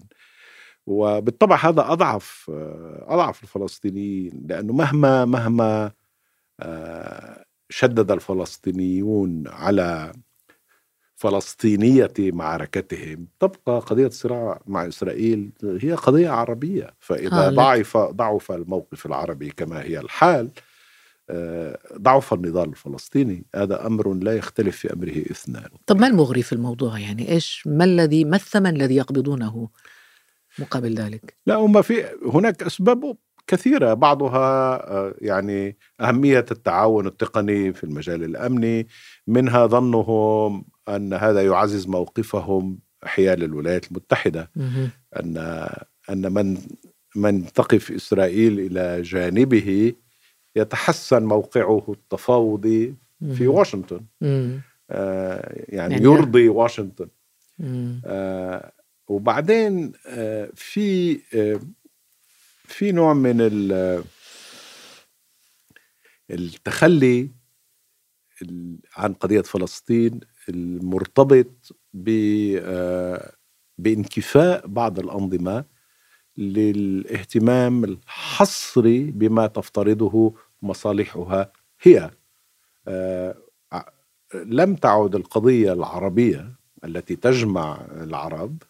وبالطبع 0.88 1.56
هذا 1.56 1.92
أضعف 1.92 2.52
آه، 2.54 3.06
أضعف 3.08 3.44
الفلسطينيين 3.44 4.46
لأنه 4.50 4.74
مهما 4.74 5.26
مهما 5.26 5.92
آه، 6.60 7.46
شدد 7.70 8.12
الفلسطينيون 8.12 9.44
على 9.48 10.12
فلسطينية 11.16 12.14
معركتهم 12.20 13.28
تبقى 13.40 13.80
قضية 13.80 14.08
الصراع 14.08 14.62
مع 14.68 14.88
إسرائيل 14.88 15.52
هي 15.64 15.94
قضية 15.94 16.30
عربية. 16.30 16.94
فإذا 17.00 17.50
ضعف 17.50 17.98
ضعف 17.98 18.52
الموقف 18.52 19.06
العربي 19.06 19.50
كما 19.50 19.82
هي 19.82 20.00
الحال 20.00 20.46
آه، 20.46 20.67
ضعف 21.98 22.34
النضال 22.34 22.70
الفلسطيني. 22.70 23.46
هذا 23.56 23.88
أمر 23.88 24.14
لا 24.14 24.36
يختلف 24.36 24.78
في 24.78 24.94
أمره 24.94 25.22
إثنان. 25.32 25.70
طب 25.86 26.00
ما 26.00 26.08
المغري 26.08 26.42
في 26.42 26.54
الموضوع؟ 26.54 27.00
يعني 27.00 27.32
إيش؟ 27.32 27.64
ما 27.66 27.84
الذي 27.84 28.26
ما 28.26 28.36
الثمن 28.36 28.76
الذي 28.76 28.96
يقبضونه 28.96 29.70
مقابل 30.60 30.96
ذلك؟ 30.96 31.34
لا 31.46 31.56
هم 31.56 31.82
في 31.82 32.06
هناك 32.34 32.64
أسباب 32.64 33.18
كثيرة. 33.48 33.94
بعضها 33.94 34.76
آه، 34.92 35.16
يعني 35.22 35.78
أهمية 36.02 36.46
التعاون 36.52 37.08
التقني 37.08 37.74
في 37.74 37.84
المجال 37.84 38.24
الأمني. 38.24 38.88
منها 39.28 39.66
ظنهم 39.66 40.66
أن 40.90 41.14
هذا 41.14 41.46
يعزز 41.46 41.88
موقفهم 41.88 42.80
حيال 43.04 43.44
الولايات 43.44 43.92
المتحدة. 43.92 44.52
أن 45.20 45.38
أن 46.10 46.34
من 46.34 46.58
من 47.16 47.46
تقف 47.54 47.92
إسرائيل 47.92 48.60
إلى 48.60 49.02
جانبه 49.02 49.94
يتحسن 50.58 51.24
موقعه 51.24 51.86
التفاوضي 51.90 52.96
في 53.36 53.48
واشنطن. 53.48 54.02
آه 54.90 55.66
يعني, 55.70 55.94
يعني 55.94 56.06
يرضي 56.06 56.50
واشنطن. 56.50 57.08
آه 58.06 58.72
وبعدين 59.08 59.92
آه 60.08 60.50
في 60.56 61.20
آه 61.34 61.60
في 62.66 62.92
نوع 62.92 63.14
من 63.14 63.38
ال 63.42 64.04
التخلي 66.32 67.30
عن 68.96 69.14
قضية 69.14 69.42
فلسطين 69.42 70.20
المرتبط 70.50 71.78
آه، 72.60 73.32
بانكفاء 73.78 74.68
بعض 74.68 75.00
الأنظمة 75.00 75.66
للاهتمام 76.38 77.84
الحصري 77.84 79.04
بما 79.04 79.48
تفترضه 79.48 80.34
مصالحها 80.62 81.52
هي. 81.82 82.12
آه، 82.88 83.36
لم 84.46 84.76
تعد 84.76 85.16
القضية 85.16 85.74
العربية 85.74 86.56
التي 86.86 87.16
تجمع 87.16 87.82
العرب 87.92 88.64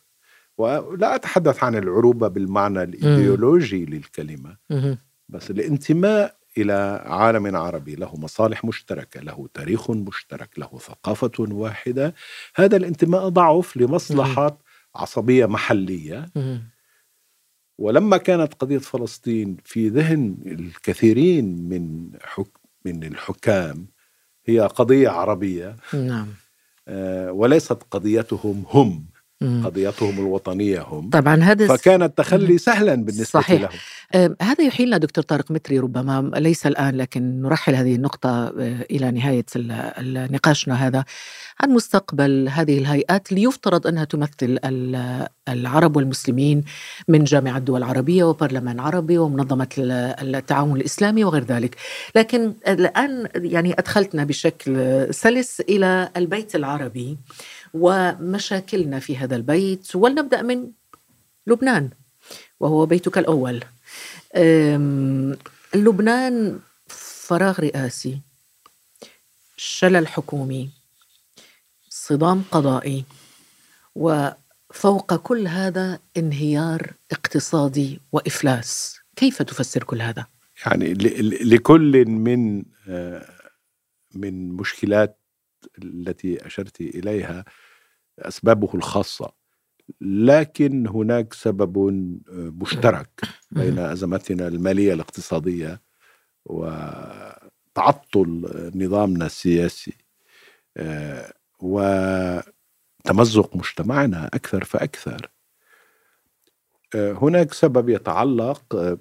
ولا 0.58 1.15
أتحدث 1.15 1.63
عن 1.63 1.75
العروبة 1.75 2.27
بالمعنى 2.27 2.84
الإيديولوجي 2.84 3.86
للكلمة 3.86 4.58
بس 5.29 5.51
الانتماء 5.51 6.36
إلى 6.58 7.03
عالم 7.06 7.56
عربي 7.56 7.96
له 7.96 8.15
مصالح 8.17 8.65
مشتركة 8.65 9.20
له 9.22 9.48
تاريخ 9.53 9.91
مشترك 9.91 10.50
له 10.60 10.79
ثقافة 10.79 11.32
واحدة. 11.39 12.13
هذا 12.56 12.77
الانتماء 12.77 13.29
ضعف 13.29 13.77
لمصلحة 13.77 14.58
عصبية 14.96 15.46
محلية. 15.46 16.25
ولما 17.78 18.18
كانت 18.18 18.54
قضية 18.54 18.78
فلسطين 18.78 19.58
في 19.66 19.90
ذهن 19.90 20.38
الكثيرين 20.46 21.70
من 21.70 22.10
حك 22.24 22.58
من 22.86 23.04
الحكام 23.04 23.88
هي 24.46 24.60
قضية 24.60 25.10
عربية. 25.10 25.76
نعم. 25.94 26.28
آه، 26.88 27.32
وليست 27.32 27.78
قضيتهم 27.92 28.66
هم. 28.70 29.06
قضيتهم 29.41 30.20
الوطنية 30.20 30.82
هم. 30.82 31.10
طبعا 31.10 31.36
هذا 31.36 31.67
فكان 31.67 32.03
التخلي 32.03 32.58
سهلا 32.58 32.96
بالنسبة 32.96 33.24
صحيح. 33.24 33.62
لهم. 33.62 34.36
هذا 34.41 34.63
يحيلنا 34.63 34.98
دكتور 34.98 35.24
طارق 35.24 35.51
متري 35.51 35.79
ربما 35.79 36.32
ليس 36.36 36.67
الآن 36.67 36.96
لكن 36.96 37.41
نرحل 37.41 37.75
هذه 37.75 37.96
النقطة 37.96 38.29
آه، 38.29 38.86
إلى 38.91 39.12
نهاية 39.12 39.46
نقاشنا 40.32 40.88
هذا 40.88 41.06
عن 41.60 41.70
مستقبل 41.70 42.50
هذه 42.50 42.77
الهيئات 42.77 43.32
اللي 43.32 43.44
يفترض 43.44 43.88
أنها 43.88 44.03
تمثل 44.03 44.60
العرب 45.50 45.96
والمسلمين 45.96 46.63
من 47.08 47.24
جامعة 47.24 47.58
الدول 47.58 47.84
العربية 47.84 48.24
وبرلمان 48.24 48.79
عربي 48.79 49.17
ومنظمة 49.17 49.67
التعاون 49.77 50.75
الإسلامي 50.77 51.24
وغير 51.24 51.44
ذلك. 51.44 51.75
لكن 52.15 52.53
الآن 52.67 53.27
يعني 53.36 53.74
أدخلتنا 53.79 54.24
بشكل 54.24 55.08
سلس 55.13 55.62
إلى 55.62 56.10
البيت 56.17 56.56
العربي. 56.56 57.17
ومشاكلنا 57.74 59.00
في 59.00 59.18
هذا 59.18 59.36
البيت. 59.36 59.96
ولنبدأ 59.96 60.42
من 60.42 60.72
لبنان 61.48 61.90
وهو 62.60 62.86
بيتك 62.86 63.18
الأول. 63.18 63.64
لبنان 65.76 66.60
فراغ 66.88 67.60
رئاسي 67.60 68.20
شلل 69.58 70.08
حكومي 70.08 70.70
صدام 71.90 72.44
قضائي 72.52 73.06
وفوق 73.96 75.16
كل 75.16 75.48
هذا 75.48 76.00
انهيار 76.18 76.94
اقتصادي 77.12 78.00
وإفلاس. 78.12 79.00
كيف 79.16 79.42
تفسر 79.42 79.84
كل 79.84 80.02
هذا؟ 80.02 80.26
يعني 80.66 80.94
لكل 81.44 82.06
من 82.06 82.64
آه، 82.88 83.30
من 84.16 84.52
مشكلات 84.52 85.20
التي 85.84 86.46
أشرت 86.46 86.82
إليها 86.82 87.46
أسبابه 88.20 88.70
الخاصة 88.76 89.32
لكن 90.02 90.88
هناك 90.88 91.34
سبب 91.34 91.78
آه، 92.30 92.54
مشترك 92.62 93.22
بين 93.52 93.80
أزمتنا 93.80 94.48
المالية 94.48 94.94
الاقتصادية 94.94 95.82
وتعطل 96.46 97.52
نظامنا 98.76 99.26
السياسي 99.26 99.94
آه، 100.78 101.34
وتمزق 101.60 103.56
مجتمعنا 103.56 104.28
أكثر 104.28 104.64
فأكثر. 104.64 105.30
آه، 106.96 107.12
هناك 107.12 107.54
سبب 107.54 107.89
يتعلق 107.89 108.98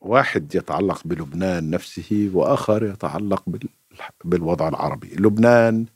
واحد 0.00 0.54
يتعلق 0.54 1.06
بلبنان 1.06 1.70
نفسه 1.70 2.30
وآخر 2.34 2.84
يتعلق 2.84 3.42
بالوضع 4.24 4.68
العربي. 4.68 5.08
لبنان 5.08 5.86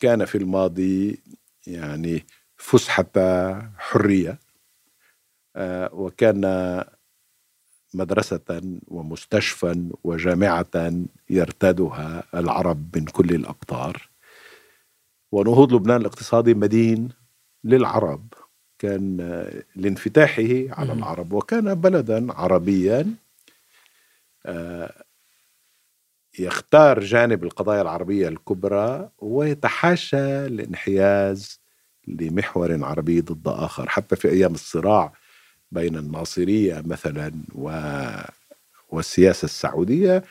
كان 0.00 0.24
في 0.24 0.38
الماضي 0.38 1.22
يعني 1.66 2.26
فسحة 2.56 3.10
حرية 3.78 4.38
آه، 5.56 5.90
وكان 5.92 6.84
مدرسة 7.94 8.62
ومستشفى 8.88 9.90
وجامعة 10.04 10.92
يرتادها 11.30 12.24
العرب 12.34 12.96
من 12.96 13.04
كل 13.04 13.34
الأقطار 13.34 14.08
ونهوض 15.32 15.72
لبنان 15.72 16.00
الاقتصادي 16.00 16.54
مدين 16.54 17.08
للعرب. 17.64 18.34
كان 18.78 19.16
لانفتاحه 19.76 20.42
على 20.68 20.92
العرب 20.92 21.32
وكان 21.32 21.74
بلدا 21.74 22.32
عربيا 22.32 23.14
آه، 24.46 25.01
يختار 26.38 27.00
جانب 27.00 27.44
القضايا 27.44 27.82
العربية 27.82 28.28
الكبرى 28.28 29.08
ويتحاشى 29.18 30.46
الانحياز 30.46 31.60
لمحور 32.08 32.84
عربي 32.84 33.20
ضد 33.20 33.48
آخر. 33.48 33.88
حتى 33.88 34.16
في 34.16 34.28
أيام 34.28 34.54
الصراع 34.54 35.12
بين 35.72 35.96
الناصرية 35.96 36.82
مثلا 36.86 37.32
و... 37.54 37.70
والسياسة 38.90 39.44
السعودية 39.44 40.24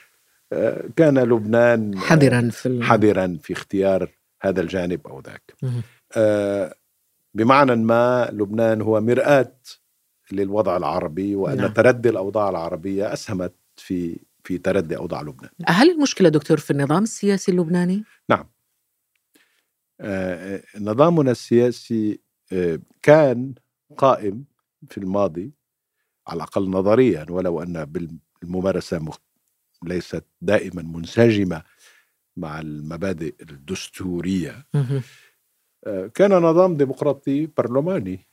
آه، 0.53 0.83
كان 0.95 1.19
لبنان 1.19 1.97
حذرا 1.97 2.49
في 2.49 2.83
حذرا 2.83 3.37
في 3.43 3.53
اختيار 3.53 4.09
هذا 4.41 4.61
الجانب 4.61 5.07
أو 5.07 5.19
ذاك. 5.19 5.53
آه، 6.15 6.75
بمعنى 7.33 7.75
ما 7.75 8.29
لبنان 8.31 8.81
هو 8.81 9.01
مرآة 9.01 9.53
للوضع 10.31 10.77
العربي 10.77 11.35
وأن 11.35 11.57
نعم. 11.57 11.73
تردي 11.73 12.09
الأوضاع 12.09 12.49
العربية 12.49 13.13
أسهمت 13.13 13.53
في 13.75 14.17
في 14.43 14.57
تردي 14.57 14.97
أوضاع 14.97 15.21
لبنان. 15.21 15.51
هل 15.67 15.91
المشكلة 15.91 16.29
دكتور 16.29 16.57
في 16.57 16.71
النظام 16.71 17.03
السياسي 17.03 17.51
اللبناني؟ 17.51 18.03
نعم. 18.29 18.49
آه 20.01 20.63
نظامنا 20.79 21.31
السياسي 21.31 22.19
آه 22.53 22.79
كان 23.01 23.53
قائم 23.97 24.45
في 24.89 24.97
الماضي 24.97 25.53
على 26.27 26.37
الأقل 26.37 26.69
نظريا 26.69 27.25
ولو 27.29 27.63
أن 27.63 27.85
بالممارسة 28.41 29.05
ليست 29.83 30.25
دائما 30.41 30.81
منسجمة 30.81 31.63
مع 32.37 32.59
المبادئ 32.59 33.35
الدستورية. 33.41 34.67
آه 35.87 36.07
كان 36.07 36.31
نظام 36.31 36.77
ديمقراطي 36.77 37.45
برلماني. 37.57 38.27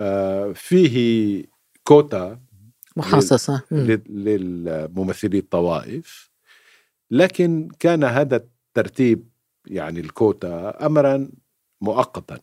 آه 0.00 0.52
فيه 0.52 1.44
كوتا 1.84 2.40
محاصصة. 2.98 3.62
للممثلي 4.08 5.38
الطوائف. 5.38 6.30
لكن 7.10 7.68
كان 7.78 8.04
هذا 8.04 8.36
الترتيب 8.36 9.28
يعني 9.66 10.00
الكوتا 10.00 10.86
أمرا 10.86 11.30
مؤقتا. 11.80 12.38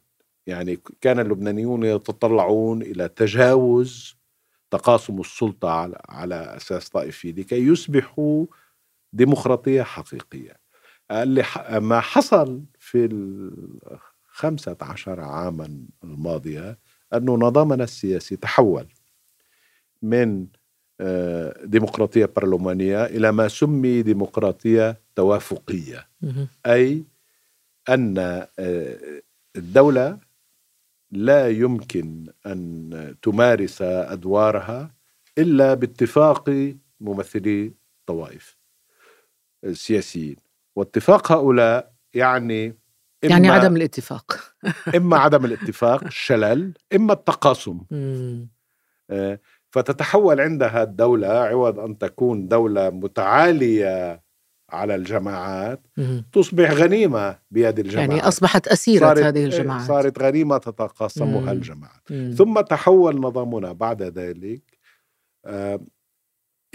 يعني 0.47 0.79
كان 1.01 1.19
اللبنانيون 1.19 1.83
يتطلعون 1.83 2.81
إلى 2.81 3.07
تجاوز 3.07 4.15
تقاسم 4.71 5.19
السلطة 5.19 5.69
على 6.09 6.35
أساس 6.35 6.89
طائفي 6.89 7.31
لكي 7.31 7.67
يصبحوا 7.67 8.45
ديمقراطية 9.13 9.83
حقيقية. 9.83 10.53
اللي 11.11 11.45
ما 11.71 11.99
حصل 11.99 12.63
في 12.79 13.05
الخمسة 13.05 14.77
عشر 14.81 15.19
عاما 15.19 15.79
الماضية 16.03 16.79
أنه 17.13 17.35
نظامنا 17.35 17.83
السياسي 17.83 18.35
تحول. 18.35 18.87
من 20.01 20.47
آه، 21.01 21.65
ديمقراطية 21.65 22.25
برلمانية 22.35 23.05
إلى 23.05 23.31
ما 23.31 23.47
سمي 23.47 24.01
ديمقراطية 24.01 25.01
توافقية. 25.15 26.07
أي 26.65 27.03
أن 27.89 28.17
آه، 28.59 29.21
الدولة 29.55 30.19
لا 31.11 31.49
يمكن 31.49 32.25
أن 32.45 33.15
تمارس 33.21 33.81
أدوارها 33.81 34.91
إلا 35.37 35.73
باتفاق 35.73 36.73
ممثلي 36.99 37.73
الطوائف 37.99 38.57
السياسيين 39.63 40.35
واتفاق 40.75 41.31
هؤلاء 41.31 41.93
يعني 42.13 42.67
إما 42.67 42.75
يعني 43.31 43.49
عدم 43.49 43.75
الاتفاق. 43.75 44.55
إما 44.95 45.17
عدم 45.17 45.45
الاتفاق 45.49 46.09
شلل 46.09 46.73
إما 46.95 47.13
التقاسم. 47.13 47.81
فتتحول 49.75 50.41
عندها 50.41 50.83
الدولة 50.83 51.27
عوض 51.27 51.79
أن 51.79 51.97
تكون 51.97 52.47
دولة 52.47 52.89
متعالية 52.89 54.23
على 54.69 54.95
الجماعات 54.95 55.87
تصبح 56.31 56.71
غنيمة 56.71 57.39
بيد 57.51 57.79
الجماعات. 57.79 58.09
يعني 58.09 58.27
أصبحت 58.27 58.67
أسيرة 58.67 59.27
هذه 59.27 59.37
إيه، 59.37 59.45
الجماعات. 59.45 59.87
صارت 59.87 60.19
غنيمة 60.19 60.57
تتقاسمها 60.57 61.51
الجماعات. 61.51 62.33
ثم 62.33 62.61
تحول 62.61 63.19
نظامنا 63.19 63.71
بعد 63.71 64.03
ذلك 64.03 64.61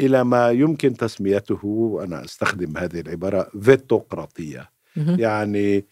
إلى 0.00 0.24
ما 0.24 0.50
يمكن 0.50 0.94
تسميته 0.94 1.66
وأنا 1.66 2.24
أستخدم 2.24 2.76
هذه 2.76 3.00
العبارة 3.00 3.50
فيتوقراطيه 3.60 4.70
يعني 4.96 5.84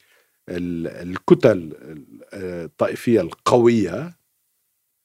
الكتل 0.48 1.72
الطائفية 2.32 3.20
القوية 3.20 4.18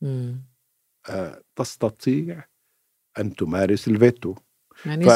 آه، 0.04 0.36
تستطيع 1.56 2.44
أن 3.20 3.36
تمارس 3.36 3.88
الفيتو. 3.88 4.36
يعني 4.86 5.06
ف... 5.06 5.10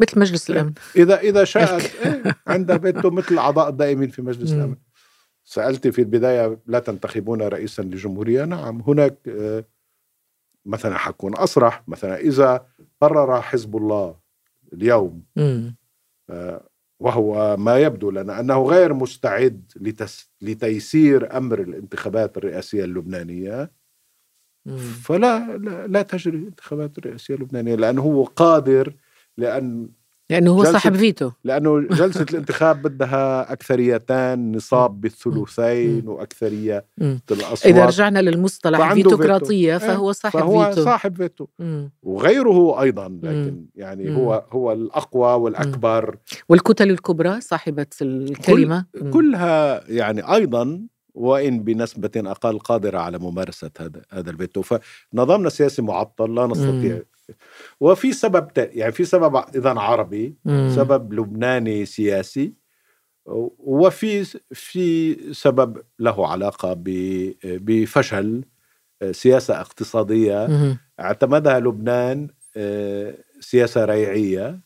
مثل 0.00 0.20
مجلس 0.20 0.50
الأمن. 0.50 0.72
اذا 0.96 1.20
إذا 1.20 1.44
شاءت 1.54 1.94
إيه 1.94 2.36
عندها 2.46 2.78
فيتو 2.78 3.10
مثل 3.10 3.34
الاعضاء 3.34 3.68
الدائمين 3.68 4.08
في 4.08 4.22
مجلس 4.22 4.52
الأمن. 4.52 4.76
سالتي 5.44 5.92
في 5.92 6.00
البداية 6.00 6.60
لا 6.66 6.78
تنتخبون 6.78 7.42
رئيسا 7.42 7.82
لجمهورية؟ 7.82 8.44
نعم 8.44 8.80
هناك 8.80 9.18
آه، 9.28 9.64
مثلا 10.66 10.98
حكون 10.98 11.34
اصرح 11.34 11.88
مثلا 11.88 12.16
إذا 12.16 12.66
قرر 13.00 13.42
حزب 13.42 13.76
الله 13.76 14.16
اليوم 14.72 15.24
آه، 16.30 16.68
وهو 17.00 17.56
ما 17.56 17.78
يبدو 17.78 18.10
لنا 18.10 18.40
أنه 18.40 18.62
غير 18.62 18.94
مستعد 18.94 19.72
لتس 19.76 20.30
لتيسير 20.40 21.36
أمر 21.36 21.60
الانتخابات 21.60 22.36
الرئاسية 22.36 22.84
اللبنانية. 22.84 23.70
فلا 25.02 25.56
لا, 25.56 25.86
لا 25.86 26.02
تجري 26.02 26.36
الانتخابات 26.36 26.98
الرئاسيه 26.98 27.34
اللبنانيه 27.34 27.74
لأنه 27.74 28.02
هو 28.02 28.24
قادر 28.24 28.94
لأن 29.38 29.88
لأنه 30.30 30.50
هو 30.50 30.64
صاحب 30.64 30.94
فيتو. 30.96 31.30
لأنه 31.44 31.80
جلسة 31.80 32.26
الانتخاب 32.30 32.82
بدها 32.82 33.52
أكثريتان 33.52 34.52
نصاب 34.56 35.00
بالثلثين 35.00 36.08
وأكثرية 36.08 36.84
الاصوات 37.00 37.66
إذا 37.66 37.86
رجعنا 37.86 38.22
للمصطلح 38.22 38.92
فيتوقراطيه 38.94 39.78
فيتو. 39.78 39.92
فهو 39.92 40.12
صاحب 40.12 40.40
فهو 40.40 40.64
فيتو. 40.64 40.84
صاحب 40.84 41.16
فيتو. 41.16 41.46
وغيره 42.02 42.82
أيضا 42.82 43.08
لكن 43.22 43.66
يعني 43.74 44.10
مم. 44.10 44.16
هو 44.16 44.44
هو 44.52 44.72
الأقوى 44.72 45.34
والأكبر. 45.34 46.16
والكتل 46.48 46.90
الكبرى 46.90 47.40
صاحبة 47.40 47.86
الكلمة. 48.02 48.84
كل 48.92 49.10
كلها 49.10 49.90
يعني 49.90 50.34
أيضا 50.34 50.80
وإن 51.14 51.64
بنسبة 51.64 52.10
أقل 52.16 52.58
قادرة 52.58 52.98
على 52.98 53.18
ممارسة 53.18 53.70
هذا 53.80 54.02
هذا 54.10 54.30
الفيتو 54.30 54.62
فنظامنا 54.62 55.46
السياسي 55.46 55.82
معطل 55.82 56.34
لا 56.34 56.46
نستطيع 56.46 56.94
مم. 56.94 57.04
وفي 57.80 58.12
سبب 58.12 58.48
يعني 58.56 58.92
في 58.92 59.04
سبب 59.04 59.36
اذا 59.54 59.70
عربي 59.70 60.36
مم. 60.44 60.72
سبب 60.76 61.12
لبناني 61.12 61.84
سياسي 61.84 62.54
وفي 63.58 64.24
في 64.54 65.16
سبب 65.32 65.82
له 65.98 66.28
علاقة 66.28 66.74
بفشل 67.44 68.44
سياسة 69.10 69.60
اقتصادية 69.60 70.46
مم. 70.46 70.78
اعتمدها 71.00 71.60
لبنان 71.60 72.28
آه، 72.56 73.14
سياسة 73.40 73.84
ريعية 73.84 74.60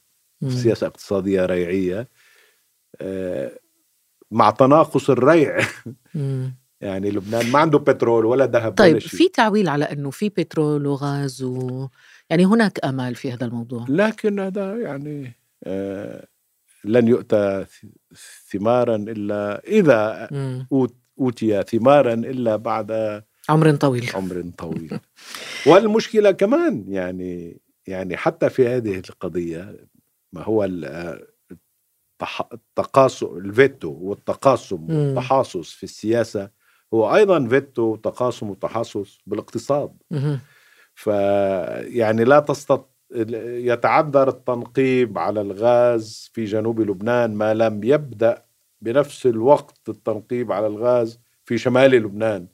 سياسة 0.49 0.87
اقتصادية 0.87 1.47
ريعية 1.47 2.09
آه، 3.01 3.51
مع 4.31 4.51
تناقص 4.51 5.11
الريع. 5.11 5.59
يعني 6.81 7.11
لبنان 7.11 7.51
ما 7.51 7.59
عنده 7.59 7.79
بترول 7.79 8.25
ولا 8.25 8.47
ذهب 8.47 8.73
طيب 8.73 8.91
ولا 8.93 9.01
شيء. 9.01 9.19
في 9.19 9.29
تعويل 9.29 9.69
على 9.69 9.85
إنه 9.85 10.11
في 10.11 10.29
بترول 10.29 10.87
وغاز 10.87 11.43
و 11.43 11.89
يعني 12.31 12.47
هناك 12.47 12.85
آمال 12.85 13.15
في 13.15 13.33
هذا 13.33 13.47
الموضوع. 13.47 13.85
لكن 13.89 14.41
هذا 14.41 14.77
يعني 14.81 15.33
آه 15.65 16.27
لن 16.85 17.09
يؤتى 17.09 17.65
ثمارا 18.51 18.97
إلا 18.97 19.63
إذا 19.67 20.29
أوتي 21.21 21.63
ثمارا 21.63 22.15
إلا 22.15 22.57
بعد 22.57 23.23
عمر 23.49 23.77
طويل. 23.77 24.11
عمر 24.15 24.51
طويل. 24.59 24.99
والمشكلة 25.67 26.31
كمان 26.31 26.85
يعني 26.89 27.61
يعني 27.87 28.17
حتى 28.17 28.51
في 28.51 28.69
هذه 28.69 29.03
القضية 29.11 29.77
ما 30.33 30.43
هو 30.43 30.65
التقاصم 32.53 33.37
الفيتو 33.37 33.97
والتقاسم 34.01 34.87
والتحاصص 34.91 35.73
في 35.73 35.85
السياسة 35.85 36.51
هو 36.95 37.15
أيضا 37.15 37.49
فيتو 37.49 37.83
وتقاسم 37.83 38.51
وتحاصص 38.51 39.19
بالاقتصاد. 39.27 39.91
فيعني 40.95 42.25
لا 42.25 42.41
تستطيع 42.41 42.87
يتعذر 43.41 44.29
التنقيب 44.29 45.19
على 45.19 45.41
الغاز 45.41 46.31
في 46.33 46.45
جنوب 46.45 46.81
لبنان 46.81 47.35
ما 47.35 47.55
لم 47.55 47.85
يبدأ 47.85 48.43
بنفس 48.81 49.27
الوقت 49.27 49.89
التنقيب 49.89 50.53
على 50.53 50.67
الغاز 50.67 51.21
في 51.45 51.59
شمال 51.59 51.91
لبنان. 51.91 52.47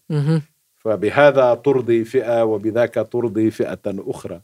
فبهذا 0.77 1.55
ترضي 1.55 2.05
فئة 2.05 2.45
وبذاك 2.45 3.09
ترضي 3.13 3.51
فئة 3.51 3.81
أخرى. 3.87 4.43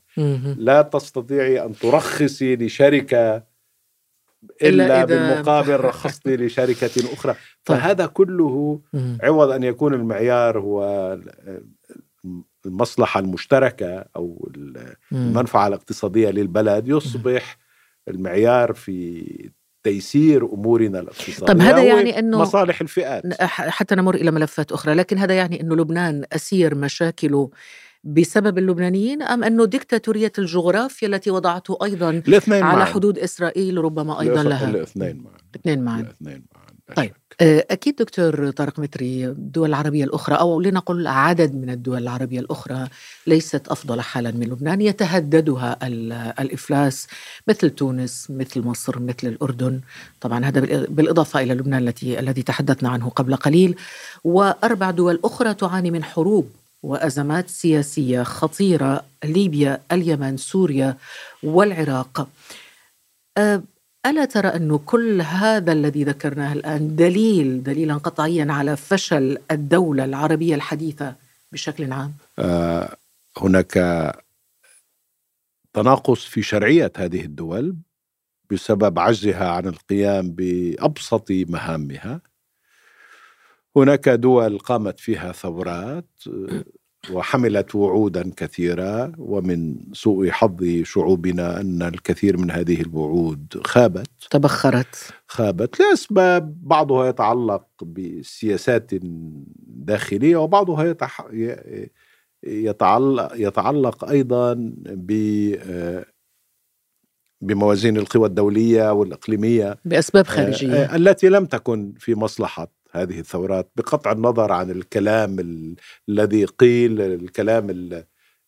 لا 0.57 0.83
تستطيعي 0.83 1.65
أن 1.65 1.73
ترخصي 1.73 2.57
لشركة 2.57 3.43
إلا, 4.63 4.85
إلا 4.85 5.05
بالمقابل 5.05 5.81
رخصتي 5.91 6.37
لشركة 6.37 7.13
أخرى. 7.13 7.35
طيب. 7.65 7.79
فهذا 7.79 8.07
كله 8.07 8.81
عوض 9.23 9.51
أن 9.51 9.63
يكون 9.63 9.95
المعيار 9.95 10.59
هو 10.59 11.19
المصلحة 12.67 13.21
المشتركة 13.21 14.05
أو 14.17 14.51
المنفعة 15.13 15.67
الاقتصادية 15.67 16.31
للبلد. 16.31 16.89
يصبح 16.89 17.59
المعيار 18.09 18.73
في 18.73 19.51
تيسير 19.83 20.45
أمورنا 20.53 21.01
الاقتصادية 21.01 21.47
طيب 21.47 21.61
هذا 21.61 21.83
يعني 21.83 22.19
إنه 22.19 22.39
مصالح 22.39 22.81
الفئات. 22.81 23.43
حتى 23.43 23.95
نمر 23.95 24.15
إلى 24.15 24.31
ملفات 24.31 24.73
أخرى 24.73 24.95
لكن 24.95 25.19
هذا 25.19 25.35
يعني 25.35 25.61
إنه 25.61 25.77
لبنان 25.77 26.25
أسير 26.33 26.75
مشاكله 26.75 27.51
بسبب 28.05 28.59
اللبنانيين 28.59 29.23
أم 29.23 29.45
أنه 29.45 29.65
ديكتاتورية 29.65 30.33
الجغرافيا 30.39 31.09
التي 31.09 31.31
وضعته 31.31 31.79
أيضا 31.85 32.23
على 32.49 32.63
معاً. 32.63 32.85
حدود 32.85 33.19
إسرائيل 33.19 33.79
ربما 33.79 34.21
أيضا 34.21 34.43
لها؟ 34.43 34.71
الاثنين 34.71 35.23
معا. 35.23 35.33
الاثنين 35.55 35.85
معا. 35.85 36.01
الاثنين 36.01 36.45
معا 36.55 36.69
طيب 36.97 37.13
آه، 37.41 37.67
أكيد 37.71 37.97
دكتور 37.97 38.51
طارق 38.51 38.81
متري 38.81 39.27
الدول 39.27 39.69
العربية 39.69 40.05
الأخرى 40.05 40.35
أو 40.37 40.61
لنقل 40.61 41.07
عدد 41.07 41.55
من 41.55 41.71
الدول 41.71 42.03
العربية 42.03 42.41
الأخرى 42.41 42.89
ليست 43.27 43.69
أفضل 43.69 44.01
حالا 44.01 44.31
من 44.31 44.47
لبنان 44.47 44.81
يتهددها 44.81 45.79
الإفلاس 46.43 47.07
مثل 47.49 47.71
تونس 47.71 48.27
مثل 48.31 48.61
مصر 48.61 49.01
مثل 49.01 49.29
الأردن. 49.29 49.81
طبعا 50.21 50.45
هذا 50.45 50.61
بالإضافة 50.89 51.41
إلى 51.41 51.55
لبنان 51.55 51.89
التي 51.89 52.19
الذي 52.19 52.43
تحدثنا 52.43 52.89
عنه 52.89 53.09
قبل 53.09 53.37
قليل. 53.37 53.75
وأربع 54.25 54.91
دول 54.91 55.21
أخرى 55.25 55.55
تعاني 55.55 55.91
من 55.91 56.05
حروب 56.05 56.51
وأزمات 56.83 57.49
سياسية 57.49 58.23
خطيرة 58.23 59.05
ليبيا 59.25 59.81
اليمن 59.93 60.37
سوريا 60.37 60.97
والعراق 61.43 62.29
آه، 63.39 63.63
ألا 64.07 64.25
ترى 64.25 64.49
أنه 64.49 64.79
كل 64.79 65.21
هذا 65.21 65.73
الذي 65.73 66.05
ذكرناه 66.05 66.53
الآن 66.53 66.97
دليل 66.97 67.63
دليلا 67.63 67.95
قطعيا 67.95 68.47
على 68.51 68.77
فشل 68.77 69.39
الدولة 69.51 70.05
العربية 70.05 70.55
الحديثة 70.55 71.15
بشكل 71.53 71.93
عام؟ 71.93 72.15
آه 72.39 72.97
هناك 73.39 73.79
تناقص 75.73 76.25
في 76.25 76.43
شرعية 76.43 76.93
هذه 76.97 77.25
الدول 77.25 77.77
بسبب 78.51 78.99
عجزها 78.99 79.49
عن 79.49 79.67
القيام 79.67 80.31
بأبسط 80.31 81.31
مهامها 81.31 82.21
هناك 83.83 84.09
دول 84.09 84.59
قامت 84.59 85.01
فيها 85.01 85.33
ثورات 85.33 86.11
وحملت 87.13 87.75
وعودا 87.75 88.31
كثيره 88.37 89.13
ومن 89.19 89.77
سوء 89.93 90.31
حظ 90.31 90.65
شعوبنا 90.83 91.61
أن 91.61 91.83
الكثير 91.83 92.37
من 92.37 92.51
هذه 92.51 92.81
الوعود 92.81 93.61
خابت. 93.65 94.11
تبخرت. 94.31 95.11
خابت 95.27 95.81
لأسباب 95.81 96.57
بعضها 96.63 97.09
يتعلق 97.09 97.65
بسياسات 97.83 98.91
داخلية 99.67 100.37
وبعضها 100.37 100.85
يتح... 100.85 101.27
يتعلق 102.43 103.33
يتعلق 103.37 104.05
أيضا 104.05 104.55
ب 104.87 105.13
بموازين 107.41 107.97
القوى 107.97 108.27
الدولية 108.27 108.93
والإقليمية 108.93 109.79
بأسباب 109.85 110.27
خارجية. 110.27 110.97
التي 110.97 111.29
لم 111.29 111.47
تكن 111.47 111.95
في 111.99 112.15
مصلحة 112.15 112.78
هذه 112.91 113.19
الثورات 113.21 113.71
بقطع 113.77 114.13
النظر 114.13 114.53
عن 114.53 114.71
الكلام 114.71 115.37
الذي 116.09 116.45
قيل 116.45 117.01
الكلام 117.01 117.93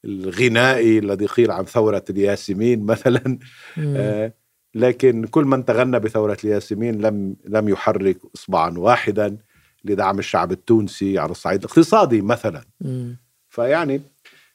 الغنائي 0.05 0.99
الذي 0.99 1.27
قيل 1.27 1.51
عن 1.51 1.65
ثورة 1.65 2.05
الياسمين 2.11 2.85
مثلا. 2.93 3.39
آه 3.79 4.33
لكن 4.75 5.25
كل 5.25 5.45
من 5.45 5.65
تغنى 5.65 5.99
بثورة 5.99 6.37
الياسمين 6.45 7.01
لم 7.01 7.37
لم 7.45 7.69
يحرك 7.69 8.19
إصبعا 8.35 8.79
واحدا 8.79 9.37
لدعم 9.85 10.19
الشعب 10.19 10.53
التونسي 10.53 11.19
على 11.19 11.31
الصعيد 11.31 11.65
الاقتصادي 11.65 12.21
مثلا. 12.21 12.65
مم. 12.81 13.17
فيعني 13.49 14.01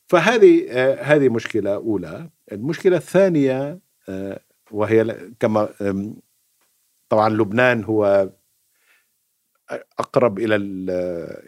فهذه 0.08 0.65
آه 0.69 1.02
هذه 1.02 1.30
مشكلة 1.30 1.76
أولى. 1.76 2.30
المشكلة 2.52 2.98
الثانية 2.98 3.80
آه 4.10 4.39
وهي 4.71 5.17
كما 5.39 5.69
طبعا 7.10 7.30
لبنان 7.30 7.84
هو 7.84 8.30
أقرب 9.99 10.39
إلى 10.39 10.56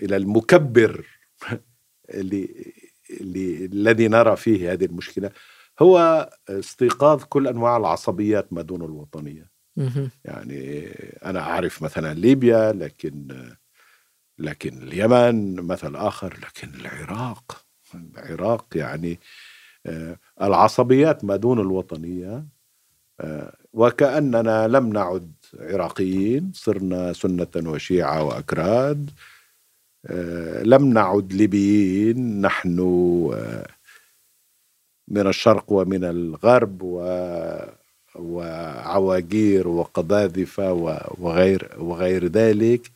إلى 0.03 0.15
المكبر 0.15 1.06
اللي, 2.10 2.73
اللي 3.21 3.65
الذي 3.65 4.08
نرى 4.08 4.36
فيه 4.36 4.71
هذه 4.71 4.86
المشكلة 4.86 5.32
هو 5.80 6.30
استيقاظ 6.49 7.23
كل 7.23 7.47
أنواع 7.47 7.77
العصبيات 7.77 8.53
ما 8.53 8.62
دون 8.62 8.82
الوطنية. 8.82 9.51
يعني 10.25 10.88
أنا 11.25 11.39
أعرف 11.39 11.84
مثلا 11.84 12.13
ليبيا 12.13 12.71
لكن 12.71 13.27
لكن 14.39 14.77
اليمن 14.77 15.56
مثل 15.56 15.95
آخر 15.95 16.39
لكن 16.43 16.80
العراق 16.80 17.65
العراق 17.95 18.65
يعني 18.75 19.19
آه، 19.86 20.19
العصبيات 20.41 21.25
ما 21.25 21.36
دون 21.36 21.60
الوطنية 21.60 22.45
آه، 23.19 23.58
وكأننا 23.73 24.67
لم 24.67 24.93
نعد 24.93 25.34
عراقيين 25.60 26.51
صرنا 26.55 27.13
سنة 27.13 27.47
وشيعة 27.71 28.23
وأكراد. 28.23 29.10
آه، 30.05 30.63
لم 30.63 30.93
نعد 30.93 31.33
ليبيين 31.33 32.41
نحن 32.41 32.79
آه، 33.33 33.67
من 35.07 35.27
الشرق 35.27 35.65
ومن 35.71 36.03
الغرب 36.03 36.81
و 36.83 36.99
وعواجير 38.15 39.67
وقذاذفة 39.67 40.73
وغير 41.17 41.75
وغير 41.79 42.25
ذلك. 42.27 42.91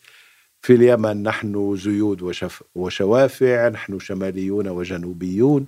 في 0.61 0.73
اليمن 0.75 1.23
نحن 1.23 1.75
زيود 1.77 2.21
وشف 2.21 2.63
وشوافع 2.75 3.69
نحن 3.69 3.99
شماليون 3.99 4.67
وجنوبيون. 4.67 5.67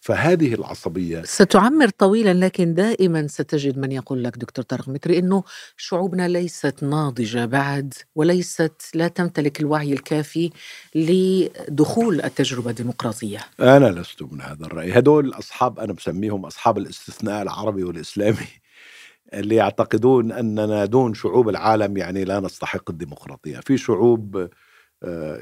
فهذه 0.00 0.54
العصبية 0.54 1.22
ستعمر 1.22 1.88
طويلا 1.88 2.34
لكن 2.34 2.74
دائما 2.74 3.26
ستجد 3.26 3.78
من 3.78 3.92
يقول 3.92 4.24
لك 4.24 4.36
دكتور 4.36 4.64
طارق 4.64 4.88
متري 4.88 5.18
إنه 5.18 5.44
شعوبنا 5.76 6.28
ليست 6.28 6.82
ناضجة 6.82 7.46
بعد 7.46 7.94
وليست 8.14 8.82
لا 8.94 9.08
تمتلك 9.08 9.60
الوعي 9.60 9.92
الكافي 9.92 10.50
لدخول 10.94 12.20
التجربة 12.20 12.70
الديمقراطية. 12.70 13.38
أنا 13.60 14.00
لست 14.00 14.22
من 14.22 14.40
هذا 14.40 14.66
الرأي 14.66 14.98
هدول 14.98 15.34
أصحاب 15.34 15.78
أنا 15.78 15.92
بسميهم 15.92 16.46
أصحاب 16.46 16.78
الاستثناء 16.78 17.42
العربي 17.42 17.84
والإسلامي 17.84 18.46
اللي 19.34 19.54
يعتقدون 19.54 20.32
أننا 20.32 20.84
دون 20.84 21.14
شعوب 21.14 21.48
العالم 21.48 21.96
يعني 21.96 22.24
لا 22.24 22.40
نستحق 22.40 22.90
الديمقراطية 22.90 23.60
في 23.60 23.78
شعوب 23.78 24.48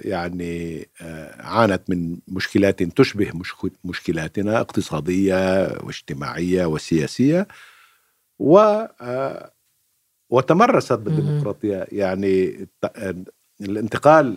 يعني 0.05 0.89
آه، 1.01 1.43
عانت 1.43 1.83
من 1.91 2.17
مشكلات 2.29 2.83
تشبه 2.83 3.31
مشك- 3.35 3.73
مشكلاتنا 3.85 4.61
اقتصادية 4.61 5.69
واجتماعية 5.83 6.67
وسياسية 6.67 7.47
و 8.39 8.59
آه، 9.01 9.53
وتمرست 10.31 10.93
بالديمقراطية 10.93 11.87
يعني 11.93 12.67
الانتقال 13.61 14.37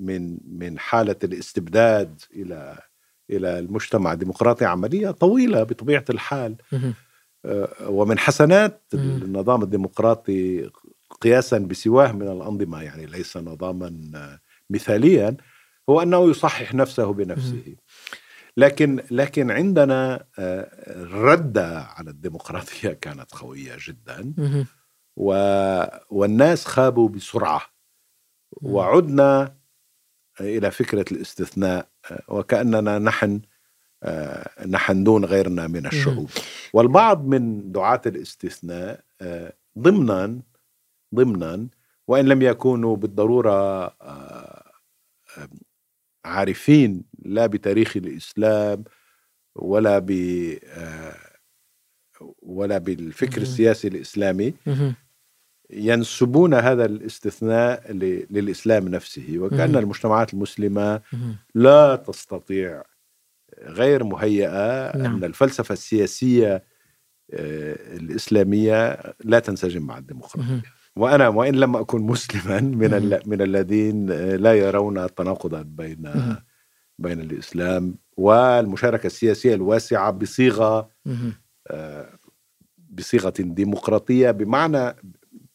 من 0.00 0.38
من 0.58 0.78
حالة 0.78 1.16
الاستبداد 1.24 2.20
إلى 2.36 2.78
إلى 3.30 3.58
المجتمع 3.58 4.12
الديمقراطي 4.12 4.64
عملية 4.64 5.10
طويلة 5.10 5.62
بطبيعة 5.62 6.04
الحال. 6.10 6.56
آه، 7.44 7.88
ومن 7.88 8.18
حسنات. 8.18 8.82
النظام 9.24 9.62
الديمقراطي 9.62 10.70
قياسا 11.20 11.58
بسواه 11.58 12.12
من 12.12 12.28
الأنظمة 12.28 12.82
يعني 12.82 13.06
ليس 13.06 13.36
نظاما 13.36 14.10
آه، 14.14 14.40
مثاليا 14.70 15.36
هو 15.90 16.02
أنه 16.02 16.30
يصحح 16.30 16.74
نفسه 16.74 17.12
بنفسه. 17.12 17.76
لكن 18.56 19.02
لكن 19.10 19.50
عندنا 19.50 20.24
آه، 20.38 20.70
الردة 21.02 21.80
على 21.80 22.10
الديمقراطية 22.10 22.92
كانت 23.02 23.34
قوية 23.34 23.76
جدا. 23.88 24.34
و 25.16 25.34
والناس 26.10 26.64
خابوا 26.64 27.08
بسرعة. 27.08 27.62
وعدنا 28.52 29.56
إلى 30.40 30.70
فكرة 30.70 31.04
الاستثناء 31.12 31.88
آه، 32.10 32.22
وكأننا 32.28 32.98
نحن 32.98 33.40
آه، 34.02 34.66
نحن 34.66 35.04
دون 35.04 35.24
غيرنا 35.24 35.66
من 35.66 35.86
الشعوب. 35.86 36.30
والبعض 36.72 37.26
من 37.26 37.72
دعاة 37.72 38.00
الاستثناء 38.06 39.00
آه، 39.20 39.52
ضمنا 39.78 40.40
ضمنا 41.14 41.66
وإن 42.08 42.24
لم 42.24 42.42
يكونوا 42.42 42.96
بالضرورة 42.96 43.86
آه، 43.86 44.72
عارفين 46.24 47.04
لا 47.24 47.46
بتاريخ 47.46 47.96
الإسلام 47.96 48.84
ولا 49.56 49.98
ب 49.98 50.10
آه، 50.64 51.14
ولا 52.42 52.78
بالفكر. 52.78 53.42
السياسي 53.42 53.88
الإسلامي 53.88 54.54
مهم. 54.66 54.94
ينسبون 55.70 56.54
هذا 56.54 56.84
الاستثناء 56.84 57.92
ل- 57.92 58.26
للإسلام 58.30 58.88
نفسه 58.88 59.34
وكأن 59.38 59.70
مم. 59.72 59.78
المجتمعات 59.78 60.34
المسلمة 60.34 61.00
مهم. 61.12 61.36
لا 61.54 61.96
تستطيع 61.96 62.82
غير 63.62 64.04
مهيئة 64.04 64.96
نعم. 64.96 65.16
أن 65.16 65.24
الفلسفة 65.24 65.72
السياسية 65.72 66.54
آه، 67.34 67.96
الإسلامية 67.96 69.00
لا 69.24 69.38
تنسجم 69.38 69.82
مع 69.82 69.98
مهم. 70.42 70.62
وأنا 70.96 71.28
وإن 71.28 71.54
لم 71.54 71.76
أكن 71.76 72.00
مسلما 72.02 72.60
من 72.60 73.18
من 73.26 73.42
الذين 73.42 74.10
آه، 74.10 74.36
لا 74.36 74.54
يرون 74.54 75.14
تناقضا 75.14 75.62
بين. 75.62 76.06
بين 76.98 77.20
الإسلام 77.20 77.94
والمشاركة 78.16 79.06
السياسية 79.06 79.54
الواسعة 79.54 80.10
بصيغة 80.10 80.88
مهم. 81.06 81.32
آه، 81.68 82.08
بصيغة 82.90 83.32
ديمقراطية 83.38 84.30
بمعنى 84.30 84.96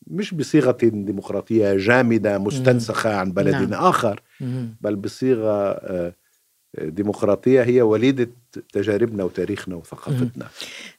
مش 0.07 0.33
بصيغة 0.33 0.77
ديمقراطية 0.81 1.73
جامدة 1.73 2.37
مستنسخة 2.37 3.15
عن 3.15 3.31
بلد 3.31 3.55
نعم. 3.55 3.63
مهم. 4.41 4.75
بل 4.81 4.95
بصيغة 4.95 5.71
ديمقراطية 6.81 7.63
هي 7.63 7.81
وليدة 7.81 8.29
تجاربنا 8.73 9.23
وتاريخنا 9.23 9.75
وثقافتنا. 9.75 10.47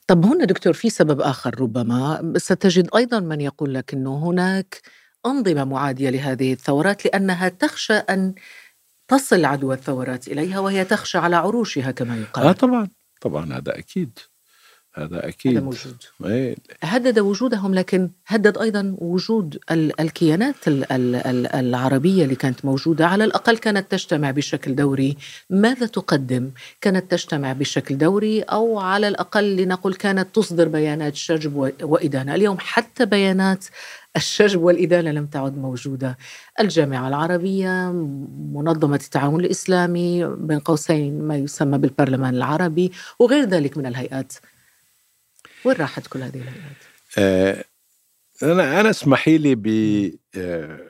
طب 0.06 0.24
هنا 0.24 0.44
دكتور 0.44 0.72
في 0.72 0.90
سبب 0.90 1.20
آخر 1.20 1.60
ربما. 1.60 2.32
ستجد 2.36 2.88
أيضا 2.96 3.20
من 3.20 3.40
يقول 3.40 3.74
لك 3.74 3.94
أنه 3.94 4.30
هناك 4.30 4.82
أنظمة 5.26 5.64
معادية 5.64 6.10
لهذه 6.10 6.52
الثورات 6.52 7.04
لأنها 7.04 7.48
تخشى 7.48 7.92
أن 7.92 8.34
تصل 9.08 9.44
عدوى 9.44 9.74
الثورات 9.74 10.28
إليها 10.28 10.60
وهي 10.60 10.84
تخشى 10.84 11.18
على 11.18 11.36
عروشها 11.36 11.90
كما 11.90 12.14
آه 12.14 12.18
يقال 12.18 12.54
طبعا. 12.54 12.88
طبعا 13.20 13.52
هذا 13.52 13.78
أكيد. 13.78 14.18
هذا 14.94 15.06
هذا 15.16 15.28
أكيد. 15.28 15.58
موجود. 15.62 15.96
إيه، 16.24 16.56
هدد 16.82 17.18
وجودهم 17.18 17.74
لكن 17.74 18.10
هدد 18.26 18.58
أيضا 18.58 18.94
وجود 18.98 19.58
ال- 19.70 20.00
الكيانات 20.00 20.68
ال- 20.68 20.92
ال- 20.92 21.14
ال- 21.14 21.46
العربية 21.46 22.24
اللي 22.24 22.34
كانت 22.34 22.64
موجودة. 22.64 23.06
على 23.06 23.24
الأقل 23.24 23.56
كانت 23.58 23.90
تجتمع 23.92 24.30
بشكل 24.30 24.74
دوري. 24.74 25.16
ماذا 25.50 25.86
تقدم؟ 25.86 26.50
كانت 26.80 27.10
تجتمع 27.10 27.52
بشكل 27.52 27.98
دوري 27.98 28.42
أو 28.42 28.78
على 28.78 29.08
الأقل 29.08 29.56
لنقل 29.56 29.94
كانت 29.94 30.34
تصدر 30.34 30.68
بيانات 30.68 31.14
شجب 31.14 31.56
و- 31.56 31.70
وإدانة. 31.82 32.34
اليوم 32.34 32.56
حتى 32.60 33.06
بيانات 33.06 33.64
الشجب 34.16 34.62
والإدانة 34.62 35.10
لم 35.10 35.26
تعد 35.26 35.58
موجودة. 35.58 36.18
الجامعة 36.60 37.08
العربية 37.08 37.92
منظمة 38.52 38.96
التعاون 38.96 39.40
الإسلامي 39.40 40.24
بين 40.26 40.58
قوسين 40.58 41.22
ما 41.22 41.36
يسمى 41.36 41.78
بالبرلمان 41.78 42.34
العربي 42.34 42.92
وغير 43.18 43.44
ذلك 43.44 43.78
من 43.78 43.86
الهيئات. 43.86 44.32
وين 45.64 45.76
راحت 45.76 46.06
كل 46.06 46.22
هذه 46.22 46.34
الهيئات؟ 46.36 46.76
آه، 47.18 47.64
أنا 48.42 48.80
أنا 48.80 48.90
اسمحي 48.90 49.38
لي 49.38 49.54
ب 49.54 49.66
آه، 50.36 50.88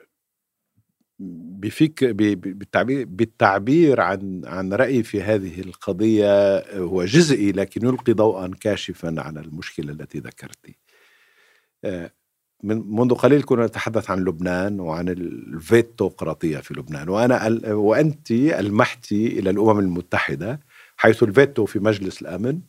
بفك 1.60 2.04
ب- 2.04 2.16
ب- 2.16 2.58
بالتعبير 2.58 3.04
بالتعبير 3.06 4.00
عن 4.00 4.42
عن 4.44 4.72
رأيي 4.72 5.02
في 5.02 5.22
هذه 5.22 5.60
القضية 5.60 6.58
هو 6.78 7.04
جزئي 7.04 7.52
لكن 7.52 7.86
يلقي 7.86 8.12
ضوءا 8.12 8.50
كاشفا 8.60 9.14
على 9.18 9.40
المشكلة 9.40 9.92
التي 9.92 10.18
ذكرتي. 10.18 10.78
آه، 11.84 12.10
من 12.62 12.76
منذ 12.96 13.14
قليل 13.14 13.42
كنا 13.42 13.66
نتحدث 13.66 14.10
عن 14.10 14.24
لبنان 14.24 14.80
وعن 14.80 15.08
الفيتوقراطية 15.08 16.58
في 16.58 16.74
لبنان 16.74 17.08
وأنا 17.08 17.46
ال- 17.46 17.72
وأنت 17.72 18.30
ألمحتي 18.30 19.26
إلى 19.38 19.50
الأمم 19.50 19.78
المتحدة 19.78 20.60
حيث 20.96 21.22
الفيتو 21.22 21.66
في 21.66 21.78
مجلس 21.78 22.22
الأمن 22.22 22.60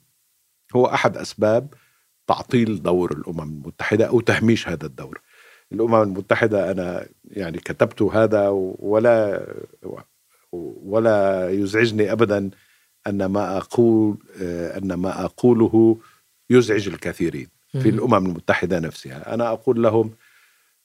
هو 0.76 0.86
أحد 0.86 1.18
أسباب 1.18 1.74
تعطيل 2.34 2.84
دور 2.84 3.12
الأمم 3.12 3.40
المتحدة 3.42 4.06
أو 4.08 4.20
تهميش 4.22 4.68
هذا 4.70 4.86
الدور 4.86 5.22
الأمم 5.72 6.02
المتحدة 6.02 6.72
أنا 6.72 7.08
يعني 7.32 7.58
كتبت 7.58 8.02
هذا 8.02 8.48
ولا 8.80 9.46
ولا 10.52 11.50
يزعجني 11.50 12.12
أبدا 12.12 12.50
أن 13.08 13.26
ما 13.26 13.58
أقول 13.58 14.18
أن 14.78 14.94
ما 14.94 15.26
أقوله 15.26 15.98
يزعج 16.50 16.88
الكثيرين 16.88 17.48
في 17.72 17.92
مم. 17.92 17.98
الأمم 17.98 18.26
المتحدة 18.26 18.80
نفسها 18.80 19.34
أنا 19.34 19.50
أقول 19.52 19.84
لهم 19.84 20.12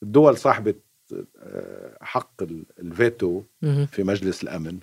الدول 0.03 0.37
صاحبة 0.39 0.75
آه، 1.39 1.99
حق 2.03 2.43
ال- 2.43 2.65
الفيتو. 2.79 3.43
في 3.91 4.03
مجلس 4.03 4.43
الأمن 4.43 4.79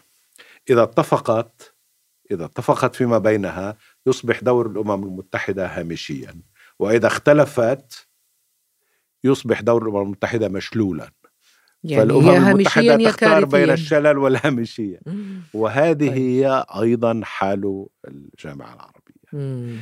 إذا 0.69 0.83
اتفقت 0.83 1.73
إذا 2.31 2.45
اتفقت 2.45 2.95
فيما 2.95 3.17
بينها 3.17 3.77
يصبح 4.05 4.39
دور 4.43 4.65
الأمم 4.67 5.03
المتحدة 5.03 5.67
هامشيا 5.67 6.35
وإذا 6.81 7.07
اختلفت 7.07 8.07
يصبح 9.23 9.61
دور 9.61 9.83
الأمم 9.83 10.01
المتحدة 10.01 10.49
مشلولا. 10.49 11.11
يعني 11.83 12.01
فالأمم 12.01 12.29
هي 12.29 12.37
هامشيا 12.37 12.51
المتحدة 12.51 13.03
يا 13.03 13.09
تختار 13.09 13.45
بين 13.45 13.69
الشلل 13.69 14.17
والهامشية. 14.17 14.99
مم. 15.07 15.41
وهذه 15.53 16.09
طيب. 16.09 16.11
هي 16.11 16.65
أيضا 16.81 17.21
حال 17.23 17.85
الجامعة 18.07 18.73
العربية. 18.73 19.21
مم. 19.33 19.77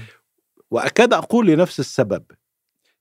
وأكاد 0.71 1.13
أقول 1.13 1.47
لنفس 1.47 1.79
السبب. 1.79 2.23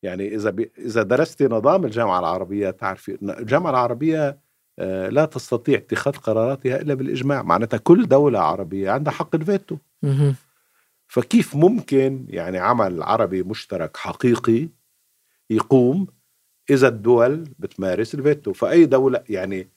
يعني 0.02 0.34
إذا 0.34 0.50
ب... 0.50 0.68
إذا 0.78 1.02
درست 1.02 1.42
نظام 1.42 1.84
الجامعة 1.84 2.18
العربية 2.18 2.70
تعرفي 2.70 3.18
الجامعة 3.22 3.70
العربية 3.70 4.38
آه، 4.78 5.08
لا 5.08 5.24
تستطيع 5.24 5.78
اتخاذ 5.78 6.12
قراراتها 6.12 6.80
إلا 6.80 6.94
بالإجماع. 6.94 7.42
معناتها 7.42 7.78
كل 7.78 8.08
دولة 8.08 8.38
عربية 8.38 8.90
عندها 8.90 9.12
حق 9.12 9.34
الفيتو. 9.34 9.76
فكيف 11.08 11.56
ممكن 11.56 12.26
يعني 12.28 12.58
عمل 12.58 13.02
عربي 13.02 13.42
مشترك 13.42 13.96
حقيقي 13.96 14.68
يقوم 15.50 16.06
إذا 16.70 16.88
الدول 16.88 17.44
بتمارس 17.58 18.14
الفيتو؟ 18.14 18.52
فأي 18.52 18.86
دولة 18.86 19.24
يعني 19.28 19.68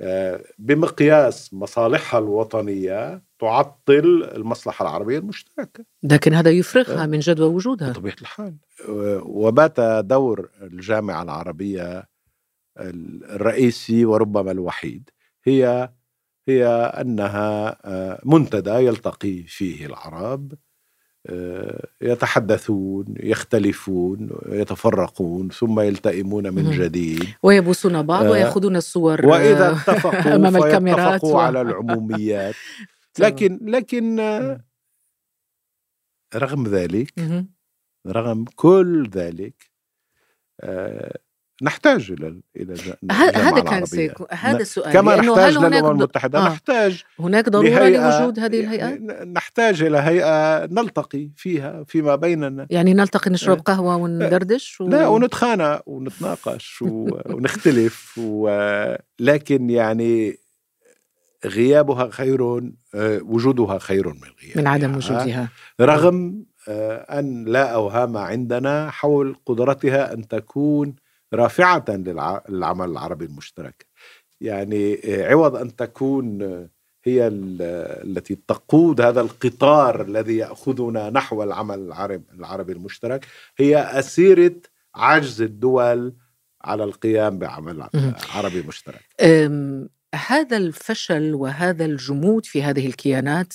آه، 0.00 0.44
بمقياس 0.58 1.54
مصالحها 1.54 2.20
الوطنية 2.20 3.22
تعطل 3.38 4.30
المصلحة 4.36 4.82
العربية 4.82 5.18
المشتركة. 5.18 5.84
لكن 6.02 6.34
هذا 6.34 6.50
يفرغها 6.50 7.02
آه. 7.02 7.06
من 7.06 7.18
جدوى 7.18 7.54
وجودها. 7.54 7.90
بطبيعة 7.90 8.16
الحال. 8.20 8.56
وبات 9.22 9.80
دور 10.04 10.50
الجامعة 10.62 11.22
العربية 11.22 12.08
الرئيسي 12.78 14.04
وربما 14.04 14.50
الوحيد. 14.50 15.10
هي 15.44 15.90
هي 16.48 16.66
أنها 17.00 17.78
آه، 17.84 18.20
منتدى 18.24 18.70
يلتقي 18.70 19.42
فيه 19.42 19.86
العرب. 19.86 20.52
يتحدثون 22.00 23.04
يختلفون 23.20 24.30
يتفرقون 24.48 25.48
ثم 25.48 25.80
يلتئمون 25.80 26.54
من 26.54 26.70
جديد. 26.70 27.24
ويبوسون 27.42 28.02
بعض 28.02 28.24
آه، 28.24 28.30
ويأخذون 28.30 28.76
الصور 28.76 29.26
وإذا 29.26 29.72
اتفقوا 29.72 30.34
أمام 30.36 30.56
الكاميرات 30.56 31.24
و... 31.24 31.38
على 31.38 31.60
العموميات. 31.60 32.54
لكن 33.18 33.58
لكن 33.62 34.20
رغم 36.34 36.66
ذلك 36.66 37.12
رغم 38.06 38.44
كل 38.56 39.08
ذلك 39.08 39.70
نحتاج 41.62 42.12
إلى 42.12 42.40
إلى 42.56 42.74
هذا 43.12 43.60
كان 43.60 43.86
سيكون 43.86 44.26
هذا 44.30 44.58
السؤال 44.58 44.92
كما 44.92 45.16
نحتاج 45.16 45.58
للأمم 45.58 45.90
المتحدة 45.90 46.38
آه. 46.38 46.48
نحتاج 46.48 47.04
هناك 47.20 47.48
ضرورة 47.48 47.88
لوجود 47.88 48.38
هذه 48.38 48.60
الهيئات 48.60 49.00
نحتاج 49.26 49.82
إلى 49.82 49.98
هيئة 49.98 50.66
نلتقي 50.66 51.30
فيها 51.36 51.84
فيما 51.84 52.16
بيننا. 52.16 52.66
يعني 52.70 52.94
نلتقي 52.94 53.30
نشرب 53.30 53.60
قهوة 53.60 53.96
وندردش 53.96 54.80
و... 54.80 54.88
لا 54.88 55.08
ونتخانق 55.08 55.82
ونتناقش 55.86 56.82
ونختلف 56.82 58.18
ولكن 58.18 59.70
يعني 59.70 60.38
غيابها 61.46 62.10
خير 62.10 62.58
آه، 62.94 63.20
وجودها 63.22 63.78
خير 63.78 64.08
من 64.08 64.30
غيابها. 64.42 64.60
من 64.62 64.66
عدم 64.66 64.96
وجودها. 64.96 65.48
رغم 65.80 66.44
آه، 66.68 67.18
أن 67.18 67.44
لا 67.44 67.74
أوهام 67.74 68.16
عندنا 68.16 68.90
حول 68.90 69.36
قدرتها 69.46 70.14
أن 70.14 70.28
تكون 70.28 70.96
رافعة 71.34 71.84
للعمل 71.88 72.90
العربي 72.90 73.24
المشترك. 73.24 73.86
يعني 74.40 75.00
عوض 75.06 75.56
أن 75.56 75.76
تكون 75.76 76.42
هي 77.04 77.28
التي 77.28 78.38
تقود 78.48 79.00
هذا 79.00 79.20
القطار 79.20 80.02
الذي 80.02 80.36
يأخذنا 80.36 81.10
نحو 81.10 81.42
العمل 81.42 81.78
العربي, 81.78 82.24
العربي 82.34 82.72
المشترك 82.72 83.26
هي 83.58 83.78
أسيرة 83.78 84.54
عجز 84.94 85.42
الدول 85.42 86.14
على 86.64 86.84
القيام 86.84 87.38
بعمل 87.38 87.88
عربي 88.34 88.62
مشترك. 88.62 89.04
هذا 90.14 90.56
الفشل 90.56 91.34
وهذا 91.34 91.84
الجمود 91.84 92.46
في 92.46 92.62
هذه 92.62 92.86
الكيانات 92.86 93.54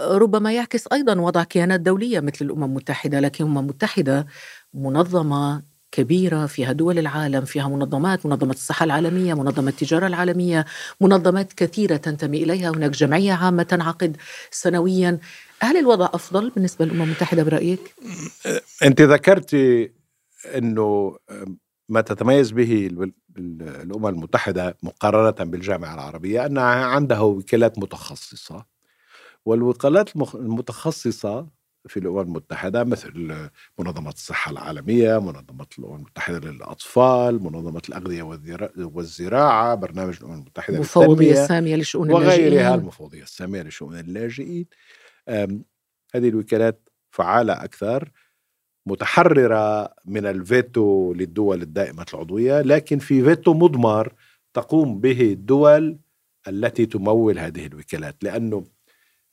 ربما 0.00 0.52
يعكس 0.52 0.88
أيضا 0.92 1.20
وضع 1.20 1.44
كيانات 1.44 1.80
دولية 1.80 2.20
مثل 2.20 2.44
الأمم 2.44 2.64
المتحدة 2.64 3.20
لكن 3.20 3.44
الأمم 3.44 3.58
المتحدة 3.58 4.26
منظمة 4.74 5.62
كبيرة 5.96 6.46
فيها 6.46 6.72
دول 6.72 6.98
العالم 6.98 7.44
فيها 7.44 7.68
منظمات 7.68 8.26
منظمة 8.26 8.52
الصحة 8.52 8.84
العالمية 8.84 9.34
منظمة 9.34 9.68
التجارة 9.68 10.06
العالمية 10.06 10.64
منظمات 11.00 11.52
كثيرة 11.52 11.96
تنتمي 11.96 12.42
إليها 12.42 12.70
هناك 12.70 12.90
جمعية 12.90 13.32
عامة 13.32 13.62
تنعقد 13.62 14.16
سنويا 14.50 15.18
هل 15.60 15.76
الوضع 15.76 16.08
أفضل 16.14 16.50
بالنسبة 16.50 16.84
للأمم 16.84 17.02
المتحدة 17.02 17.42
برأيك؟ 17.42 17.94
أنت 18.84 19.00
ذكرتي 19.00 19.92
أنه 20.56 21.16
ما 21.88 22.00
تتميز 22.00 22.50
به 22.50 22.90
الأمم 23.38 24.06
المتحدة 24.06 24.76
مقارنة 24.82 25.50
بالجامعة 25.50 25.94
العربية 25.94 26.46
أنها 26.46 26.64
عندها 26.64 27.20
وكالات 27.20 27.78
متخصصة 27.78 28.66
والوكالات 29.44 30.16
المتخصصة 30.16 31.46
في 31.88 31.96
الأمم 31.96 32.20
المتحدة 32.20 32.84
مثل 32.84 33.34
منظمة 33.78 34.10
الصحة 34.10 34.50
العالمية، 34.50 35.18
منظمة 35.18 35.66
الأمم 35.78 35.94
المتحدة 35.94 36.50
للأطفال، 36.50 37.42
منظمة 37.42 37.82
الأغذية 37.88 38.22
والزراعة، 38.76 39.74
برنامج 39.74 40.16
الأمم 40.16 40.34
المتحدة 40.34 40.76
المفوضية 40.76 41.32
السامية 41.32 41.76
لشؤون 41.76 42.10
اللاجئين 42.10 42.52
وغيرها 42.52 42.74
المفوضية 42.74 43.22
السامية 43.22 43.62
لشؤون 43.62 43.98
اللاجئين. 43.98 44.66
هذه 46.14 46.28
الوكالات 46.28 46.88
فعالة 47.10 47.52
أكثر 47.52 48.10
متحررة 48.86 49.94
من 50.04 50.26
الفيتو 50.26 51.12
للدول 51.14 51.62
الدائمة 51.62 52.06
العضوية، 52.14 52.60
لكن 52.60 52.98
في 52.98 53.24
فيتو 53.24 53.54
مضمر 53.54 54.12
تقوم 54.54 55.00
به 55.00 55.20
الدول 55.20 55.98
التي 56.48 56.86
تمول 56.86 57.38
هذه 57.38 57.66
الوكالات 57.66 58.24
لأنه 58.24 58.64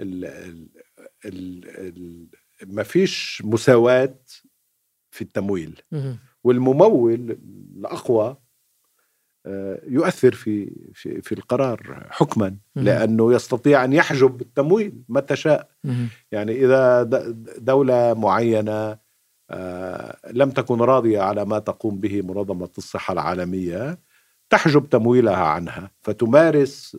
ال 0.02 0.26
ال 0.26 0.68
ال 1.26 1.66
ال 1.66 2.28
ما 2.68 2.84
فيش 2.84 3.42
مساواة 3.46 4.16
في 5.12 5.22
التمويل. 5.22 5.82
والممول 6.44 7.38
الأقوى 7.78 8.38
آه، 9.46 9.82
يؤثر 9.88 10.32
في 10.32 10.76
في 10.94 11.22
في 11.22 11.32
القرار 11.32 12.08
حكما 12.10 12.58
لأنه 12.76 13.34
يستطيع 13.34 13.84
أن 13.84 13.94
يحجب 13.94 14.42
التمويل 14.42 15.04
متى 15.10 15.36
شاء. 15.36 15.70
يعني 16.32 16.66
إذا 16.66 17.04
دولة 17.58 18.14
معينة 18.14 18.98
آه، 19.50 20.18
لم 20.32 20.52
تكن 20.52 20.82
راضية 20.82 21.22
على 21.22 21.46
ما 21.46 21.60
تقوم 21.60 22.00
به 22.00 22.22
منظمة 22.22 22.70
الصحة 22.78 23.14
العالمية 23.14 24.00
تحجب 24.50 24.90
تمويلها 24.90 25.46
عنها 25.46 25.92
فتمارس 26.02 26.98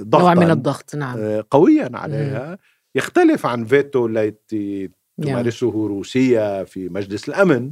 ضغطا 0.00 0.34
نوع 0.34 0.34
من 0.34 0.50
الضغط 0.50 0.94
نعم. 0.94 1.40
قويا 1.40 1.90
عليها. 1.94 2.58
يختلف 2.94 3.46
عن 3.46 3.64
فيتو 3.64 4.06
التي 4.06 4.90
تمارسه 5.22 5.66
يعني. 5.66 5.86
روسيا 5.86 6.64
في 6.64 6.88
مجلس 6.88 7.28
الأمن 7.28 7.70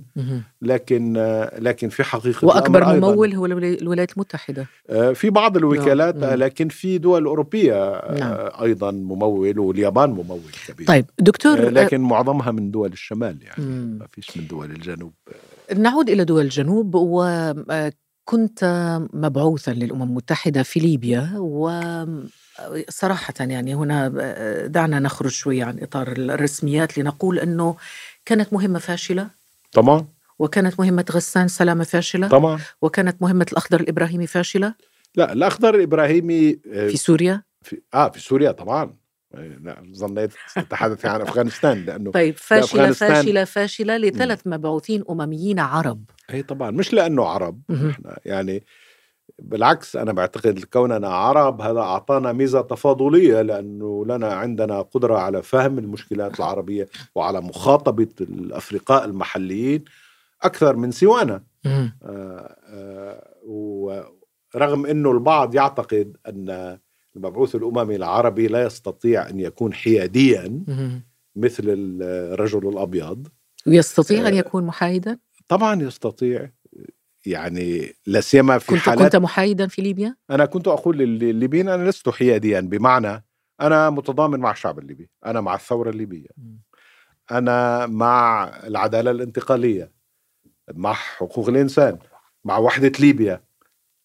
لكن 0.62 1.12
لكن 1.58 1.88
في 1.88 2.02
حقيقة 2.02 2.46
وأكبر 2.46 2.84
ممول 2.84 3.34
هو 3.34 3.46
الولايات 3.46 4.12
المتحدة. 4.12 4.66
آه، 4.90 5.12
في 5.12 5.30
بعض 5.30 5.56
الوكالات 5.56 6.16
نعم. 6.16 6.34
لكن 6.34 6.68
في 6.68 6.98
دول 6.98 7.24
أوروبية 7.24 7.74
آه، 7.74 8.18
نعم. 8.18 8.62
أيضا 8.62 8.90
ممول 8.90 9.58
واليابان 9.58 10.10
ممول 10.10 10.40
كبير. 10.68 10.86
طيب 10.86 11.06
دكتور 11.18 11.58
آه، 11.58 11.70
لكن 11.70 12.00
معظمها 12.00 12.50
من 12.50 12.70
دول 12.70 12.92
الشمال 12.92 13.38
يعني. 13.42 13.64
ما 13.98 14.06
فيش 14.12 14.36
من 14.36 14.46
دول 14.46 14.70
الجنوب. 14.70 15.12
نعود 15.76 16.10
إلى 16.10 16.24
دول 16.24 16.44
الجنوب 16.44 16.94
و 16.94 17.24
كنت 18.24 18.64
مبعوثا 19.12 19.70
للأمم 19.70 20.02
المتحده 20.02 20.62
في 20.62 20.80
ليبيا 20.80 21.32
و 21.36 21.70
صراحة 22.88 23.34
يعني 23.40 23.74
هنا 23.74 24.08
دعنا 24.66 24.98
نخرج 25.00 25.30
شوي 25.30 25.62
عن 25.62 25.78
إطار 25.82 26.12
الرسميات 26.12 26.98
لنقول 26.98 27.38
أنه 27.38 27.76
كانت 28.24 28.52
مهمة 28.52 28.78
فاشلة. 28.78 29.30
طبعا. 29.72 30.06
وكانت 30.38 30.80
مهمة 30.80 31.04
غسان 31.10 31.48
سلامة 31.48 31.84
فاشلة. 31.84 32.28
طبعا. 32.28 32.60
وكانت 32.82 33.22
مهمة 33.22 33.46
الأخضر 33.52 33.80
الإبراهيمي 33.80 34.26
فاشلة. 34.26 34.74
لا 35.14 35.32
الأخضر 35.32 35.74
الإبراهيمي 35.74 36.58
آه، 36.72 36.88
في 36.88 36.96
سوريا. 36.96 37.42
في 37.62 37.80
آه 37.94 38.08
في 38.08 38.20
سوريا 38.20 38.52
طبعا. 38.52 38.94
لا 39.34 39.82
ظنيت 39.96 40.32
تتحدث 40.54 41.06
عن 41.06 41.20
أفغانستان 41.20 41.84
لأنه 41.84 42.10
طيب 42.20 42.36
فاشلة 42.36 42.92
فاشلة 42.92 43.44
فاشلة 43.44 43.96
لثلاث 43.96 44.46
مبعوثين 44.46 45.04
أمميين 45.10 45.58
عرب. 45.58 46.04
اي 46.30 46.42
طبعا 46.42 46.70
مش 46.70 46.92
لأنه 46.92 47.24
عرب 47.24 47.62
إحنا 47.70 48.18
يعني 48.24 48.64
بالعكس 49.38 49.96
أنا 49.96 50.12
بعتقد 50.12 50.64
كوننا 50.64 51.08
عرب 51.08 51.60
هذا 51.60 51.80
أعطانا 51.80 52.32
ميزة 52.32 52.60
تفاضلية 52.60 53.42
لأنه 53.42 54.04
لنا 54.04 54.32
عندنا 54.32 54.82
قدرة 54.82 55.18
على 55.18 55.42
فهم 55.42 55.78
المشكلات 55.78 56.38
العربية 56.38 56.88
وعلى 57.14 57.40
مخاطبة 57.40 58.08
الأفرقاء 58.20 59.04
المحليين 59.04 59.84
أكثر 60.42 60.76
من 60.76 60.90
سوانا. 60.90 61.42
آه 61.66 61.92
آه 62.02 63.32
ورغم 63.44 64.86
إنه 64.86 65.10
البعض 65.10 65.54
يعتقد 65.54 66.16
أن 66.28 66.78
المبعوث 67.16 67.54
الاممي 67.54 67.96
العربي 67.96 68.46
لا 68.46 68.62
يستطيع 68.66 69.28
أن 69.28 69.40
يكون 69.40 69.74
حياديا 69.74 70.60
مثل 71.36 71.64
الرجل 72.02 72.68
الأبيض. 72.68 73.28
ويستطيع 73.66 74.28
أن 74.28 74.34
آه، 74.34 74.38
يكون 74.38 74.64
محايدا؟ 74.64 75.18
طبعا 75.48 75.82
يستطيع. 75.82 76.50
يعني 77.26 77.94
لا 78.06 78.20
سيما 78.20 78.58
في 78.58 78.66
كنت 78.66 78.78
حالات 78.78 79.02
كنت 79.02 79.16
محايدا 79.16 79.66
في 79.66 79.82
ليبيا؟ 79.82 80.16
أنا 80.30 80.44
كنت 80.44 80.68
أقول 80.68 80.98
للليبيين 80.98 81.68
أنا 81.68 81.90
لست 81.90 82.08
حياديا 82.08 82.60
بمعنى 82.60 83.24
أنا 83.60 83.90
متضامن 83.90 84.40
مع 84.40 84.50
الشعب 84.50 84.78
الليبي، 84.78 85.10
أنا 85.26 85.40
مع 85.40 85.54
الثورة 85.54 85.90
الليبية. 85.90 86.28
أنا 87.30 87.86
مع 87.86 88.44
العدالة 88.66 89.10
الانتقالية 89.10 89.92
مع 90.74 90.92
حقوق 90.92 91.48
الإنسان 91.48 91.98
مع 92.44 92.58
وحدة 92.58 92.92
ليبيا. 93.00 93.44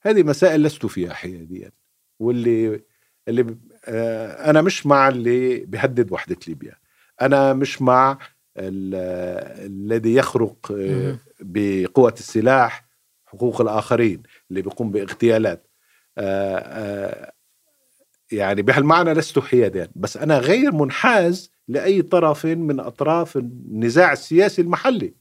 هذه 0.02 0.24
مسائل 0.24 0.64
لست 0.64 0.86
فيها 0.86 1.14
حياديا. 1.14 1.72
واللي 2.20 2.82
اللي 3.28 3.58
آه، 3.86 4.50
أنا 4.50 4.62
مش 4.62 4.86
مع 4.86 5.08
اللي 5.08 5.60
بيهدد 5.60 6.12
وحدة 6.12 6.38
ليبيا. 6.48 6.76
أنا 7.22 7.54
مش 7.54 7.82
مع 7.82 8.18
الذي 8.58 10.16
يخرق 10.16 10.72
آه، 10.72 11.18
بقوة 11.40 12.14
السلاح 12.14 12.86
حقوق 13.26 13.62
الآخرين 13.62 14.24
اللي 14.50 14.62
بيقوم 14.62 14.92
باغتيالات. 14.92 15.68
آه، 16.18 17.34
يعني 18.32 18.62
بهالمعنى 18.62 19.14
لست 19.14 19.40
حياديا. 19.40 19.88
بس 19.96 20.18
أنا 20.18 20.38
غير 20.38 20.72
منحاز 20.72 21.52
لأي 21.68 22.02
طرف 22.02 22.46
من 22.46 22.80
أطراف 22.80 23.38
النزاع 23.38 24.14
السياسي 24.14 24.62
المحلي. 24.62 25.14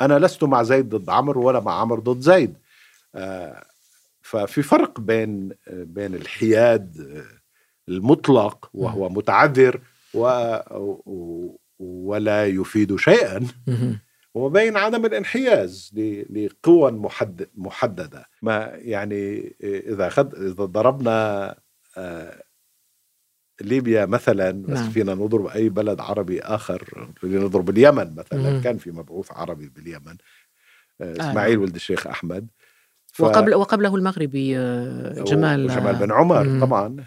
أنا 0.00 0.18
لست 0.18 0.44
مع 0.44 0.62
زيد 0.62 0.88
ضد 0.88 1.10
عمرو 1.10 1.46
ولا 1.46 1.60
مع 1.60 1.80
عمرو 1.80 2.02
ضد 2.02 2.20
زيد. 2.20 2.56
ففي 4.22 4.62
فرق 4.62 5.00
بين 5.00 5.52
بين 5.70 6.14
الحياد 6.14 7.22
المطلق 7.92 8.70
وهو 8.74 9.08
متعذر 9.08 9.80
و 10.14 10.24
ولا 11.78 12.46
يفيد 12.46 12.96
شيئا. 12.96 13.46
وبين 14.34 14.76
عدم 14.76 15.06
الانحياز 15.06 15.92
لقوى 16.30 16.90
محدد 16.90 17.48
محددة. 17.54 18.26
ما 18.42 18.72
يعني 18.74 19.54
إذا 19.62 20.08
خد 20.08 20.34
إذا 20.34 20.64
ضربنا 20.64 21.58
آه، 21.96 22.42
ليبيا 23.60 24.06
مثلا 24.06 24.50
بس 24.50 24.78
نعم. 24.78 24.90
فينا 24.90 25.14
نضرب 25.14 25.46
أي 25.46 25.68
بلد 25.68 26.00
عربي 26.00 26.40
آخر. 26.40 27.08
نضرب 27.24 27.70
اليمن 27.70 28.14
مثلا. 28.14 28.50
مم. 28.50 28.62
كان 28.62 28.78
في 28.78 28.90
مبعوث 28.90 29.32
عربي 29.32 29.68
باليمن. 29.68 30.16
آه. 31.00 31.12
إسماعيل 31.20 31.58
ولد 31.58 31.74
الشيخ 31.74 32.06
أحمد. 32.06 32.48
ف... 33.06 33.20
وقبل 33.20 33.54
وقبله 33.54 33.96
المغربي 33.96 34.58
آه، 34.58 35.24
جمال 35.24 35.68
جمال 35.68 35.94
بن 35.94 36.12
عمر 36.12 36.44
مم. 36.44 36.60
طبعا. 36.60 36.96
آه، 37.00 37.04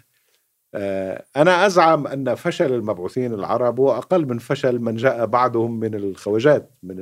أنا 1.35 1.65
أزعم 1.65 2.07
أن 2.07 2.35
فشل 2.35 2.73
المبعوثين 2.73 3.33
العرب 3.33 3.79
هو 3.79 3.91
أقل 3.97 4.25
من 4.25 4.37
فشل 4.37 4.79
من 4.79 4.95
جاء 4.95 5.25
بعدهم 5.25 5.79
من 5.79 5.95
الخواجات 5.95 6.71
من 6.83 6.95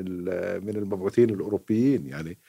من 0.65 0.75
المبعوثين 0.75 1.29
الأوروبيين. 1.29 2.07
يعني 2.07 2.39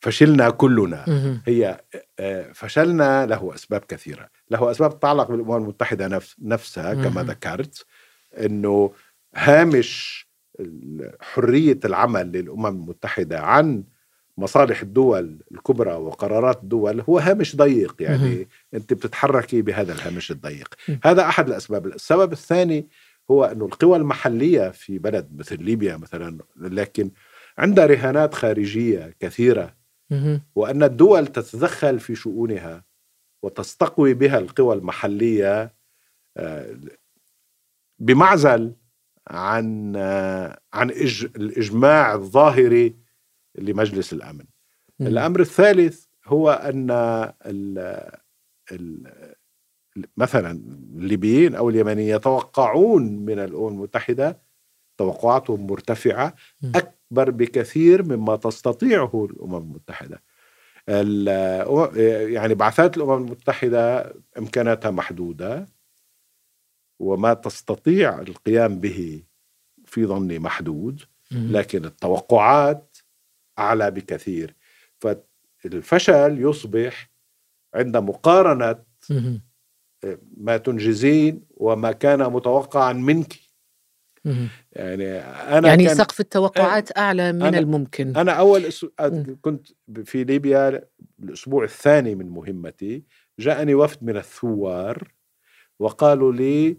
فشلنا 0.00 0.50
كلنا. 0.50 1.04
هي 1.46 1.80
آه، 2.18 2.52
فشلنا 2.52 3.26
له 3.26 3.54
أسباب 3.54 3.80
كثيرة. 3.80 4.28
له 4.50 4.70
أسباب 4.70 4.98
تتعلق 4.98 5.30
بالأمم 5.30 5.56
المتحدة 5.56 6.20
نفسها 6.42 6.94
كما 6.94 7.22
ذكرت 7.22 7.86
أنه 8.40 8.92
هامش 9.34 10.28
حرية 11.20 11.80
العمل 11.84 12.32
للأمم 12.32 12.66
المتحدة 12.66 13.40
عن 13.40 13.84
مصالح 14.38 14.82
الدول 14.82 15.38
الكبرى 15.52 15.92
وقرارات 15.92 16.62
الدول 16.62 17.00
هو 17.00 17.18
هامش 17.18 17.56
ضيق 17.56 17.96
يعني. 18.00 18.48
أنت 18.74 18.92
بتتحركي 18.92 19.62
بهذا 19.62 19.92
الهامش 19.92 20.30
الضيق. 20.30 20.74
هذا 21.04 21.22
أحد 21.22 21.48
الأسباب. 21.48 21.86
السبب 21.86 22.32
الثاني 22.32 22.88
هو 23.30 23.44
انه 23.44 23.64
القوى 23.64 23.96
المحلية 23.96 24.70
في 24.70 24.98
بلد 24.98 25.28
مثل 25.38 25.62
ليبيا 25.62 25.96
مثلا 25.96 26.38
لكن 26.56 27.10
عندها 27.58 27.86
رهانات 27.86 28.34
خارجية 28.34 29.14
كثيرة. 29.20 29.74
وأن 30.54 30.82
الدول 30.82 31.26
تتدخل 31.26 32.00
في 32.00 32.14
شؤونها 32.14 32.84
وتستقوي 33.42 34.14
بها 34.14 34.38
القوى 34.38 34.74
المحلية 34.74 35.74
آه، 36.36 36.76
بمعزل 37.98 38.72
عن 39.26 39.92
آه، 39.96 40.60
عن 40.72 40.90
الإجماع 41.36 42.14
الظاهري 42.14 43.07
لمجلس 43.58 44.12
الأمن. 44.12 44.44
م. 44.98 45.06
الأمر 45.06 45.40
الثالث 45.40 46.04
هو 46.26 46.50
أن 46.50 46.90
ال 47.46 47.78
ال 48.72 49.12
مثلا 50.16 50.50
الليبيين 50.96 51.54
أو 51.54 51.70
اليمنيين 51.70 52.16
يتوقعون 52.16 53.02
من 53.24 53.38
الأمم 53.38 53.68
المتحدة 53.68 54.42
توقعاتهم 54.96 55.66
مرتفعة 55.66 56.34
أكبر 56.74 57.30
بكثير 57.30 58.02
مما 58.02 58.36
تستطيعه 58.36 59.28
الأمم 59.30 59.56
المتحدة. 59.56 60.22
يعني 62.28 62.54
بعثات 62.54 62.96
الأمم 62.96 63.24
المتحدة 63.24 64.14
إمكاناتها 64.38 64.90
محدودة 64.90 65.66
وما 66.98 67.34
تستطيع 67.34 68.20
القيام 68.20 68.80
به 68.80 69.22
في 69.84 70.06
ظني 70.06 70.38
محدود 70.38 71.00
لكن 71.32 71.84
التوقعات 71.84 72.87
أعلى 73.58 73.90
بكثير. 73.90 74.54
فالفشل 74.98 76.38
يصبح 76.40 77.10
عند 77.74 77.96
مقارنة 77.96 78.76
ما 80.36 80.56
تنجزين 80.56 81.44
وما 81.50 81.92
كان 81.92 82.32
متوقعا 82.32 82.92
منك. 82.92 83.32
يعني 84.72 85.18
أنا 85.18 85.68
يعني 85.68 85.84
كان 85.84 85.94
سقف 85.94 86.20
التوقعات 86.20 86.98
أعلى 86.98 87.32
من 87.32 87.42
أنا 87.42 87.58
الممكن. 87.58 88.16
أنا 88.16 88.32
أول 88.32 88.64
أسو... 88.64 88.88
كنت 89.40 89.66
في 90.04 90.24
ليبيا 90.24 90.88
الأسبوع 91.22 91.64
الثاني 91.64 92.14
من 92.14 92.28
مهمتي 92.28 93.04
جاءني 93.38 93.74
وفد 93.74 94.04
من 94.04 94.16
الثوار 94.16 95.12
وقالوا 95.78 96.32
لي 96.32 96.78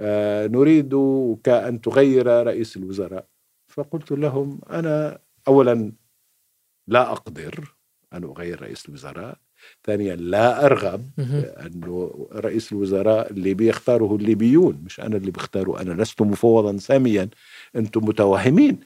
آه 0.00 0.46
نريدك 0.46 1.48
أن 1.48 1.80
تغير 1.80 2.26
رئيس 2.26 2.76
الوزراء. 2.76 3.26
فقلت 3.68 4.12
لهم 4.12 4.60
أنا 4.70 5.18
اولا 5.48 5.92
لا 6.88 7.12
أقدر 7.12 7.74
أن 8.12 8.24
أغير 8.24 8.62
رئيس 8.62 8.88
الوزراء. 8.88 9.36
ثانيا 9.84 10.16
لا 10.16 10.66
أرغب 10.66 11.10
أنه 11.66 12.28
رئيس 12.32 12.72
الوزراء 12.72 13.30
اللي 13.30 13.54
بيختاره 13.54 14.16
الليبيون 14.16 14.82
مش 14.84 15.00
أنا 15.00 15.16
اللي 15.16 15.30
بختاره 15.30 15.80
أنا 15.80 16.02
لست 16.02 16.22
مفوضا 16.22 16.76
ساميا 16.78 17.28
أنتم 17.76 18.04
متوهمين. 18.04 18.80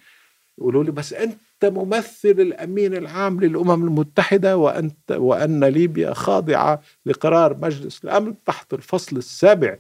يقولوا 0.59 0.85
لي 0.85 0.91
بس 0.91 1.13
أنت 1.13 1.39
ممثل 1.65 2.29
الأمين 2.29 2.95
العام 2.95 3.41
للأمم 3.41 3.85
المتحدة 3.85 4.57
وأنت 4.57 5.11
وأن 5.13 5.65
ليبيا 5.65 6.15
خاضعة 6.15 6.81
لقرار 7.07 7.57
مجلس 7.63 8.05
الأمن 8.05 8.35
تحت 8.45 8.75
الفصل 8.75 9.17
السابع. 9.17 9.77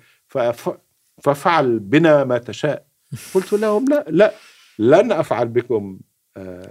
ففعل 1.22 1.78
بنا 1.78 2.24
ما 2.24 2.38
تشاء. 2.38 2.86
قلت 3.34 3.52
لهم 3.52 3.84
لا 3.88 4.04
لا 4.08 4.32
لن 4.78 5.12
أفعل 5.12 5.48
بكم 5.48 5.98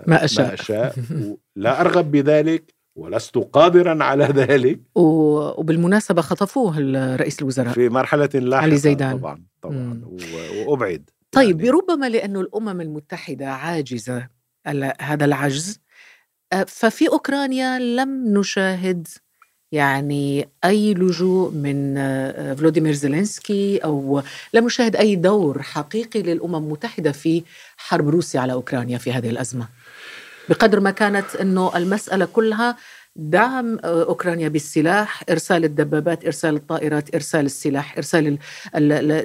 ما 0.07 0.25
أشاء, 0.25 0.47
ما 0.47 0.53
أشاء 0.53 0.95
لا 1.55 1.81
أرغب 1.81 2.11
بذلك 2.11 2.75
ولست 2.95 3.37
قادرا 3.37 4.03
على 4.03 4.25
ذلك. 4.25 4.81
وبالمناسبة 4.95 6.21
خطفوه 6.21 6.79
رئيس 7.15 7.39
الوزراء. 7.41 7.73
في 7.73 7.89
مرحلة 7.89 8.29
لاحقة 8.33 8.63
علي 8.63 8.77
زيدان. 8.77 9.17
طبعا 9.17 9.43
طبعا. 9.61 10.01
وأبعد. 10.67 11.09
طيب 11.31 11.61
يعني 11.61 11.69
ربما 11.69 12.09
لأنه 12.09 12.41
الأمم 12.41 12.81
المتحدة 12.81 13.47
عاجزة 13.47 14.27
هذا 15.01 15.25
العجز 15.25 15.79
آه، 16.53 16.63
ففي 16.63 17.09
أوكرانيا 17.09 17.79
لم 17.79 18.37
نشاهد 18.37 19.07
يعني 19.71 20.49
أي 20.65 20.93
لجوء 20.93 21.51
من 21.51 21.97
آه، 21.97 22.53
فلوديمير 22.53 22.93
زيلينسكي 22.93 23.77
أو 23.77 24.21
لم 24.53 24.65
نشاهد 24.65 24.95
أي 24.95 25.15
دور 25.15 25.61
حقيقي 25.61 26.21
للأمم 26.21 26.55
المتحدة 26.55 27.11
في 27.11 27.43
حرب 27.77 28.09
روسيا 28.09 28.39
على 28.39 28.53
أوكرانيا 28.53 28.97
في 28.97 29.13
هذه 29.13 29.29
الأزمة. 29.29 29.67
بقدر 30.49 30.79
ما 30.79 30.91
كانت 30.91 31.35
أنه 31.35 31.77
المسألة 31.77 32.25
كلها 32.25 32.77
دعم 33.15 33.79
آه، 33.83 34.03
أوكرانيا 34.03 34.47
بالسلاح 34.47 35.23
إرسال 35.29 35.65
الدبابات 35.65 36.25
إرسال 36.25 36.55
الطائرات 36.55 37.15
إرسال 37.15 37.45
السلاح 37.45 37.97
إرسال 37.97 38.37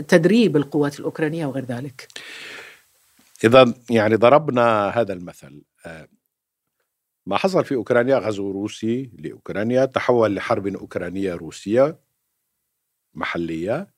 تدريب 0.06 0.56
القوات 0.56 1.00
الأوكرانية 1.00 1.46
وغير 1.46 1.64
ذلك. 1.64 2.08
إذا 3.44 3.74
يعني 3.90 4.14
ضربنا 4.14 4.88
هذا 4.88 5.12
المثل 5.12 5.62
آه، 5.86 6.08
ما 7.26 7.36
حصل 7.36 7.64
في 7.64 7.74
أوكرانيا 7.74 8.18
غزو 8.18 8.50
روسي 8.50 9.10
لأوكرانيا 9.18 9.84
تحول 9.84 10.34
لحرب 10.34 10.66
أوكرانية 10.66 11.34
روسية 11.34 12.00
محلية 13.14 13.92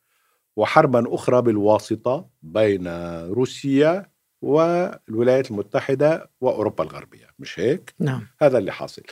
وحربا 0.56 1.14
أخرى 1.14 1.42
بالواسطة 1.42 2.30
بين 2.42 2.88
روسيا 3.26 4.10
والولايات 4.42 5.50
المتحدة 5.50 6.30
وأوروبا 6.40 6.84
الغربية. 6.84 7.26
مش 7.38 7.60
هيك؟ 7.60 7.94
نعم. 7.98 8.26
هذا 8.40 8.58
اللي 8.58 8.72
حاصل. 8.72 9.02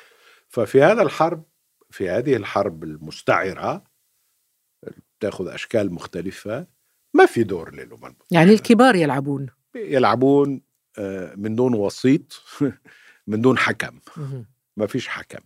ففي 0.48 0.82
هذا 0.82 1.02
الحرب 1.02 1.44
في 1.90 2.10
هذه 2.10 2.36
الحرب 2.36 2.84
المستعرة 2.84 3.84
تأخذ 5.20 5.48
أشكال 5.48 5.92
مختلفة 5.94 6.66
ما 7.14 7.26
في 7.26 7.44
دور 7.44 7.74
للأمم 7.74 8.16
يعني 8.30 8.52
الكبار 8.52 8.96
يلعبون. 8.96 9.46
يلعبون 9.74 10.62
آه، 10.98 11.34
من 11.36 11.54
دون 11.54 11.74
وسيط. 11.74 12.32
من 13.26 13.40
دون 13.40 13.58
حكم. 13.58 13.98
ما 14.76 14.86
فيش 14.86 15.08
حكم. 15.08 15.40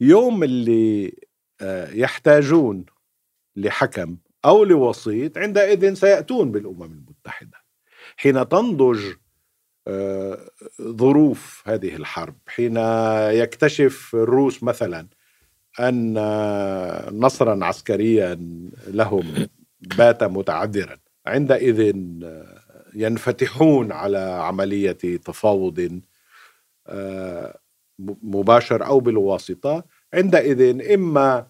يوم 0.00 0.42
اللي 0.42 1.12
آه، 1.60 1.90
يحتاجون 1.90 2.86
لحكم 3.56 4.16
أو 4.44 4.64
لوسيط 4.64 5.38
عندئذ 5.38 5.94
سيأتون 5.94 6.52
بالأمم 6.52 6.82
المتحدة. 6.82 7.58
حين 8.16 8.48
تنضج 8.48 9.00
آه، 9.88 10.50
ظروف 10.82 11.62
هذه 11.66 11.96
الحرب 11.96 12.36
حين 12.46 12.76
يكتشف 13.30 14.14
الروس 14.14 14.62
مثلا 14.62 15.06
أن 15.80 16.14
نصرا 17.12 17.64
عسكريا 17.64 18.34
لهم 18.86 19.48
بات 19.80 20.24
متعذرا 20.24 20.98
عندئذ 21.26 21.92
ينفتحون 22.94 23.92
على 23.92 24.18
عملية 24.18 24.92
تفاوض 25.24 25.80
آه، 25.80 26.00
مباشر 28.22 28.86
أو 28.86 29.00
بالواسطة 29.00 29.84
عندئذ 30.14 30.92
إما 30.94 31.46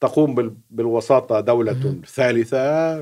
تقوم 0.00 0.56
بالوساطة 0.70 1.40
دولة 1.40 2.00
ثالثة 2.06 2.96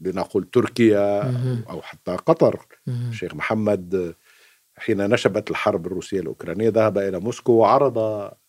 لنقل 0.00 0.44
تركيا 0.44 1.34
أو 1.70 1.82
حتى 1.82 2.10
قطر. 2.10 2.66
الشيخ 2.88 3.34
محمد 3.34 4.14
حين 4.76 5.10
نشبت 5.10 5.50
الحرب 5.50 5.86
الروسية 5.86 6.20
الأوكرانية 6.20 6.68
ذهب 6.68 6.98
إلى 6.98 7.20
موسكو 7.20 7.52
وعرض 7.52 7.98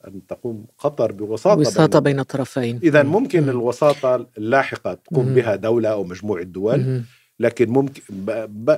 أن 0.07 0.27
تقوم 0.27 0.65
قطر 0.77 1.11
بوساطة 1.11 1.59
وساطة 1.59 1.99
بين, 1.99 2.13
بين 2.13 2.19
الطرفين. 2.19 2.79
اذا 2.83 3.03
ممكن 3.03 3.49
الوساطة 3.49 4.27
اللاحقة 4.37 4.93
تقوم 4.93 5.33
بها 5.33 5.55
دولة 5.55 5.89
أو 5.89 6.03
مجموعة 6.03 6.43
دول 6.43 7.03
لكن 7.39 7.69
ممكن 7.69 8.01
ب... 8.09 8.31
ب... 8.65 8.77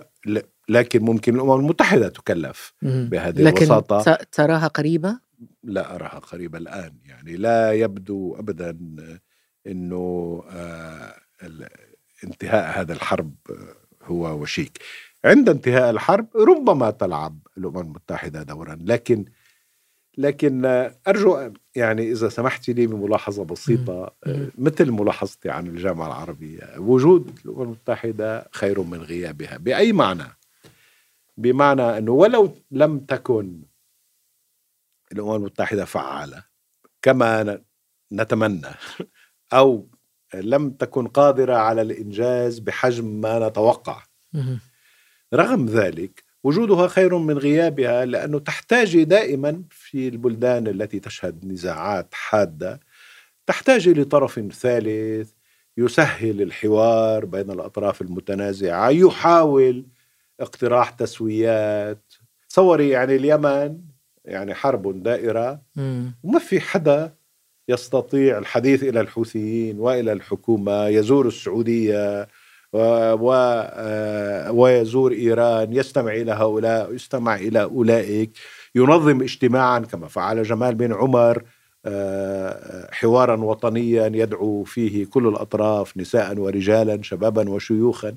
لكن 0.70 1.04
ممكن 1.04 1.36
الأمم 1.36 1.60
المتحدة 1.60 2.10
تكلف 2.10 2.74
بهذه 2.82 3.42
لكن 3.42 3.58
الوساطة. 3.58 4.12
لكن 4.12 4.26
تراها 4.32 4.68
قريبة؟ 4.68 5.20
لا 5.64 5.96
أراها 5.96 6.20
قريبة 6.20 6.58
الآن 6.58 6.94
يعني 7.06 7.36
لا 7.36 7.72
يبدو 7.72 8.36
ابدا 8.36 8.78
إنه 9.68 10.44
آه 10.50 11.16
انتهاء 12.24 12.80
هذا 12.82 12.94
الحرب 12.94 13.36
هو 14.04 14.42
وشيك. 14.42 14.80
عند 15.26 15.50
انتهاء 15.50 15.90
الحرب 15.90 16.28
ربما 16.36 16.92
تلعب 16.92 17.40
الأمم 17.58 17.80
المتحدة 17.80 18.44
دورا 18.44 18.78
لكن 18.82 19.26
لكن 20.18 20.66
أرجو 21.08 21.52
يعني 21.76 22.12
إذا 22.12 22.30
سمحت 22.30 22.70
لي 22.70 22.88
بملاحظة 22.88 23.44
بسيطة 23.44 24.16
مثل 24.58 24.92
ملاحظتي 24.92 25.50
عن 25.50 25.68
الجامعة 25.68 26.08
العربية 26.08 26.70
وجود 26.78 27.40
الأمم 27.46 27.62
المتحدة 27.62 28.50
خير 28.52 28.82
من 28.82 29.02
غيابها 29.02 29.58
بأي 29.58 29.94
معنى؟ 29.94 30.24
بمعنى 31.38 31.98
إنه 31.98 32.12
ولو 32.12 32.58
لم 32.72 33.00
تكن 33.00 33.64
الأمم 35.12 35.36
المتحدة 35.36 35.86
فعالة 35.86 36.44
كما 37.02 37.62
نتمنى 38.12 38.68
أو 39.54 39.88
لم 40.34 40.70
تكن 40.70 41.08
قادرة 41.08 41.56
على 41.56 41.82
الإنجاز 41.82 42.60
بحجم 42.60 43.06
ما 43.06 43.48
نتوقع. 43.48 44.04
رغم 45.34 45.66
ذلك 45.66 46.24
وجودها 46.44 46.88
خير 46.88 47.18
من 47.18 47.38
غيابها 47.38 48.06
لأنه 48.06 48.40
تحتاج 48.40 49.04
دائما 49.04 49.64
في 49.70 50.08
البلدان 50.08 50.68
التي 50.68 51.00
تشهد 51.00 51.46
نزاعات 51.46 52.08
حادة 52.14 52.80
تحتاج 53.46 53.90
لطرف 53.90 54.40
ثالث 54.40 55.32
يسهل 55.78 56.42
الحوار 56.42 57.26
بين 57.26 57.52
الأطراف 57.52 58.02
المتنازعة 58.02 58.90
يحاول 58.90 59.86
اقتراح 60.40 60.90
تسويات 60.90 62.14
تصوري 62.50 62.90
يعني 62.90 63.16
اليمن 63.16 63.78
يعني 64.26 64.54
حرب 64.54 65.04
دائرة. 65.04 65.62
وما 66.24 66.40
في 66.40 66.60
حدا 66.60 67.14
يستطيع 67.70 68.38
الحديث 68.38 68.84
إلى 68.84 69.02
الحوثيين 69.02 69.80
وإلى 69.80 70.12
الحكومة 70.12 70.88
يزور 70.88 71.28
السعودية 71.28 72.28
و 72.74 73.34
آه، 73.34 74.52
ويزور 74.52 75.12
إيران 75.12 75.74
يستمع 75.74 76.14
إلى 76.14 76.32
هؤلاء 76.32 76.94
يستمع 76.94 77.36
إلى 77.36 77.64
أولئك 77.64 78.32
ينظم 78.76 79.22
اجتماعا 79.22 79.80
كما 79.80 80.08
فعل 80.08 80.44
جمال 80.44 80.76
بن 80.76 80.94
عمر 80.94 81.44
آه، 81.86 82.90
حوارا 82.92 83.36
وطنيا 83.36 84.12
يدعو 84.16 84.64
فيه 84.64 85.06
كل 85.06 85.28
الأطراف 85.28 85.98
نساء 85.98 86.38
ورجالا 86.38 87.02
شبابا 87.02 87.50
وشيوخا. 87.50 88.16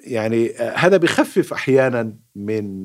يعني 0.00 0.50
آه، 0.50 0.76
هذا 0.76 0.96
بخفف 0.96 1.52
أحيانا 1.52 2.14
من 2.34 2.84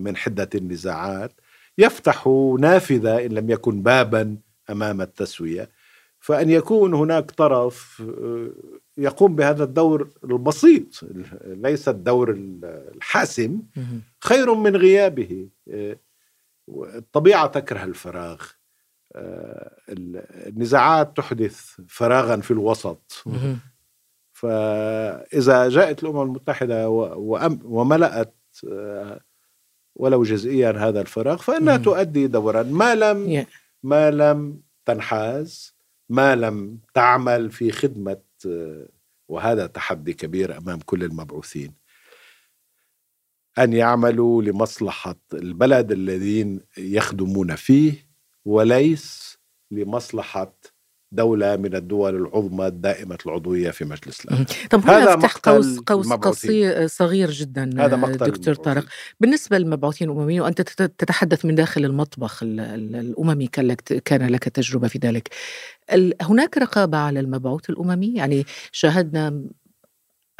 من 0.00 0.16
حدة 0.16 0.48
النزاعات. 0.54 1.32
يفتح 1.78 2.28
نافذة 2.58 3.26
إن 3.26 3.32
لم 3.32 3.50
يكن 3.50 3.82
بابا 3.82 4.36
أمام 4.70 5.00
التسوية. 5.00 5.68
فأن 6.20 6.50
يكون 6.50 6.94
هناك 6.94 7.30
طرف 7.30 8.02
آه، 8.22 8.50
يقوم 8.98 9.36
بهذا 9.36 9.64
الدور 9.64 10.08
البسيط 10.24 11.00
ليس 11.44 11.88
الدور 11.88 12.30
الحاسم 12.94 13.62
خير 14.20 14.54
من 14.54 14.76
غيابه. 14.76 15.48
آه، 15.70 15.96
الطبيعة 16.68 17.46
تكره 17.46 17.84
الفراغ. 17.84 18.42
آه، 19.14 19.76
النزاعات 19.88 21.16
تحدث 21.16 21.76
فراغا 21.88 22.36
في 22.36 22.50
الوسط. 22.50 23.22
فإذا 24.42 25.68
جاءت 25.68 26.02
الأمم 26.02 26.22
المتحدة 26.22 26.88
وملأت 27.64 28.34
ولو 29.94 30.22
جزئيا 30.22 30.70
هذا 30.70 31.00
الفراغ 31.00 31.36
فإنها 31.36 31.76
مم. 31.76 31.82
تؤدي 31.82 32.26
دورا. 32.26 32.62
ما 32.62 32.94
لم 32.94 33.46
ما 33.82 34.10
لم 34.10 34.60
تنحاز 34.86 35.74
ما 36.08 36.34
لم 36.36 36.78
تعمل 36.94 37.50
في 37.50 37.72
خدمة 37.72 38.20
وهذا 39.28 39.66
تحدي 39.66 40.12
كبير 40.12 40.58
أمام 40.58 40.78
كل 40.86 41.04
المبعوثين. 41.04 41.74
أن 43.58 43.72
يعملوا 43.72 44.42
لمصلحة 44.42 45.16
البلد 45.34 45.92
الذين 45.92 46.60
يخدمون 46.78 47.54
فيه 47.56 48.06
وليس 48.44 49.38
لمصلحة 49.70 50.54
دولة 51.12 51.56
من 51.56 51.74
الدول 51.74 52.16
العظمى 52.16 52.66
الدائمة 52.66 53.18
العضوية 53.26 53.70
في 53.70 53.84
مجلس 53.84 54.24
الأمن. 54.24 54.44
طب 54.70 54.90
هذا 54.90 55.14
افتح 55.14 55.36
قوس 55.36 55.78
قوس 55.78 56.12
قصير 56.12 56.86
صغير 56.86 57.30
جدا 57.30 57.84
هذا 57.84 57.96
مقتل 57.96 58.30
دكتور 58.30 58.54
طارق؟ 58.54 58.84
بالنسبة 59.20 59.58
للمبعوثين 59.58 60.10
الأمميين 60.10 60.40
وأنت 60.40 60.60
تتحدث 60.60 61.44
من 61.44 61.54
داخل 61.54 61.84
المطبخ 61.84 62.42
الأممي 62.42 63.46
كان 63.46 63.66
لك 63.66 63.82
كان 63.82 64.26
لك 64.26 64.44
تجربة 64.44 64.88
في 64.88 64.98
ذلك. 64.98 65.30
هناك 66.22 66.58
رقابة 66.58 66.98
على 66.98 67.20
المبعوث 67.20 67.70
الأممي؟ 67.70 68.14
يعني 68.14 68.44
شاهدنا 68.72 69.42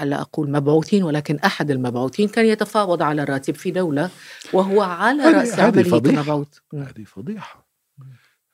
لا 0.03 0.21
أقول 0.21 0.51
مبعوثين 0.51 1.03
ولكن 1.03 1.37
أحد 1.37 1.71
المبعوثين 1.71 2.29
كان 2.29 2.47
يتفاوض 2.47 3.03
على 3.03 3.25
راتب 3.25 3.55
في 3.55 3.71
دولة 3.71 4.11
وهو 4.53 4.81
على 4.83 5.23
رأس 5.23 5.59
عملية 5.59 5.99
المبعوث. 5.99 6.49
هذه 6.75 7.05
فضيحة. 7.05 7.67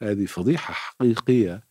هذه 0.03 0.27
فضيحة 0.27 0.75
حقيقية. 0.75 1.68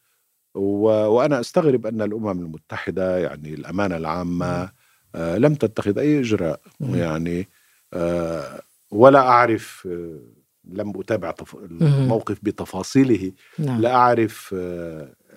وأنا 0.57 1.39
أستغرب 1.39 1.85
أن 1.85 2.01
الأمم 2.01 2.29
المتحدة 2.29 3.17
يعني 3.17 3.53
الأمانة 3.53 3.97
العامة 3.97 4.69
آه 5.15 5.37
لم 5.37 5.55
تتخذ 5.55 5.99
أي 5.99 6.19
إجراء. 6.19 6.59
يعني 6.79 7.47
آه 7.93 8.61
ولا 8.91 9.19
أعرف 9.19 9.87
آه 9.91 10.19
لم 10.65 10.93
أتابع. 10.99 11.33
الموقف 11.53 12.39
بتفاصيله. 12.43 13.31
نعم. 13.59 13.81
لا 13.81 13.95
أعرف 13.95 14.55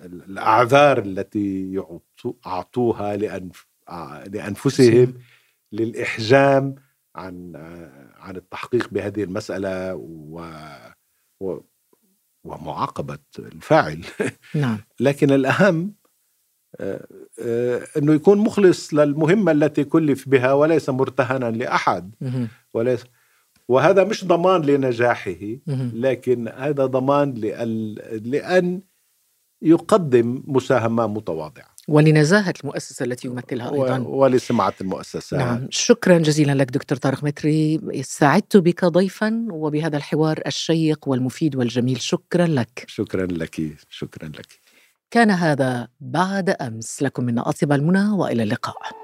الأعذار 0.05 0.97
التي 0.99 1.83
أعطوها 2.47 3.17
لأنف... 3.17 3.67
لأنفسهم 4.27 5.13
للإحجام 5.71 6.75
عن 7.15 7.51
عن 8.19 8.35
التحقيق 8.35 8.89
بهذه 8.91 9.23
المسألة. 9.23 9.95
و... 9.95 10.45
و... 11.39 11.59
ومعاقبة 12.43 13.17
الفاعل. 13.39 14.05
نعم. 14.55 14.77
لكن 14.99 15.31
الأهم 15.31 15.93
آه، 16.79 17.07
آه، 17.41 17.87
أنه 17.97 18.13
يكون 18.13 18.37
مخلص 18.37 18.93
للمهمة 18.93 19.51
التي 19.51 19.83
كلف 19.83 20.29
بها 20.29 20.53
وليس 20.53 20.89
مرتهنا 20.89 21.51
لأحد. 21.51 22.15
وليس 22.73 23.03
وهذا 23.67 24.03
مش 24.03 24.25
ضمان 24.25 24.61
لنجاحه 24.61 25.31
لكن 25.93 26.47
هذا 26.47 26.85
ضمان 26.85 27.33
لأن, 27.33 27.95
لأن 28.11 28.81
يقدم 29.61 30.43
مساهمة 30.47 31.07
متواضعة. 31.07 31.70
ولنزاهة 31.87 32.53
المؤسسة 32.63 33.05
التي 33.05 33.27
يمثلها 33.27 33.73
أيضا. 33.73 33.97
ولسمعة 33.97 34.73
المؤسسة. 34.81 35.37
نعم. 35.37 35.67
شكرا 35.69 36.17
جزيلا 36.17 36.51
لك 36.51 36.71
دكتور 36.71 36.97
طارق 36.97 37.23
متري. 37.23 37.81
سعدت 38.01 38.57
بك 38.57 38.85
ضيفا 38.85 39.47
وبهذا 39.51 39.97
الحوار 39.97 40.41
الشيق 40.47 41.07
والمفيد 41.07 41.55
والجميل. 41.55 42.01
شكرا 42.01 42.47
لك. 42.47 42.83
شكرا 42.87 43.25
لك. 43.25 43.61
شكرا 43.89 44.27
لك. 44.27 44.47
كان 45.11 45.31
هذا 45.31 45.87
بعد 45.99 46.49
أمس. 46.49 47.03
لكم 47.03 47.23
من 47.23 47.39
أطيب 47.39 47.71
المنى 47.71 48.09
وإلى 48.09 48.43
اللقاء. 48.43 49.00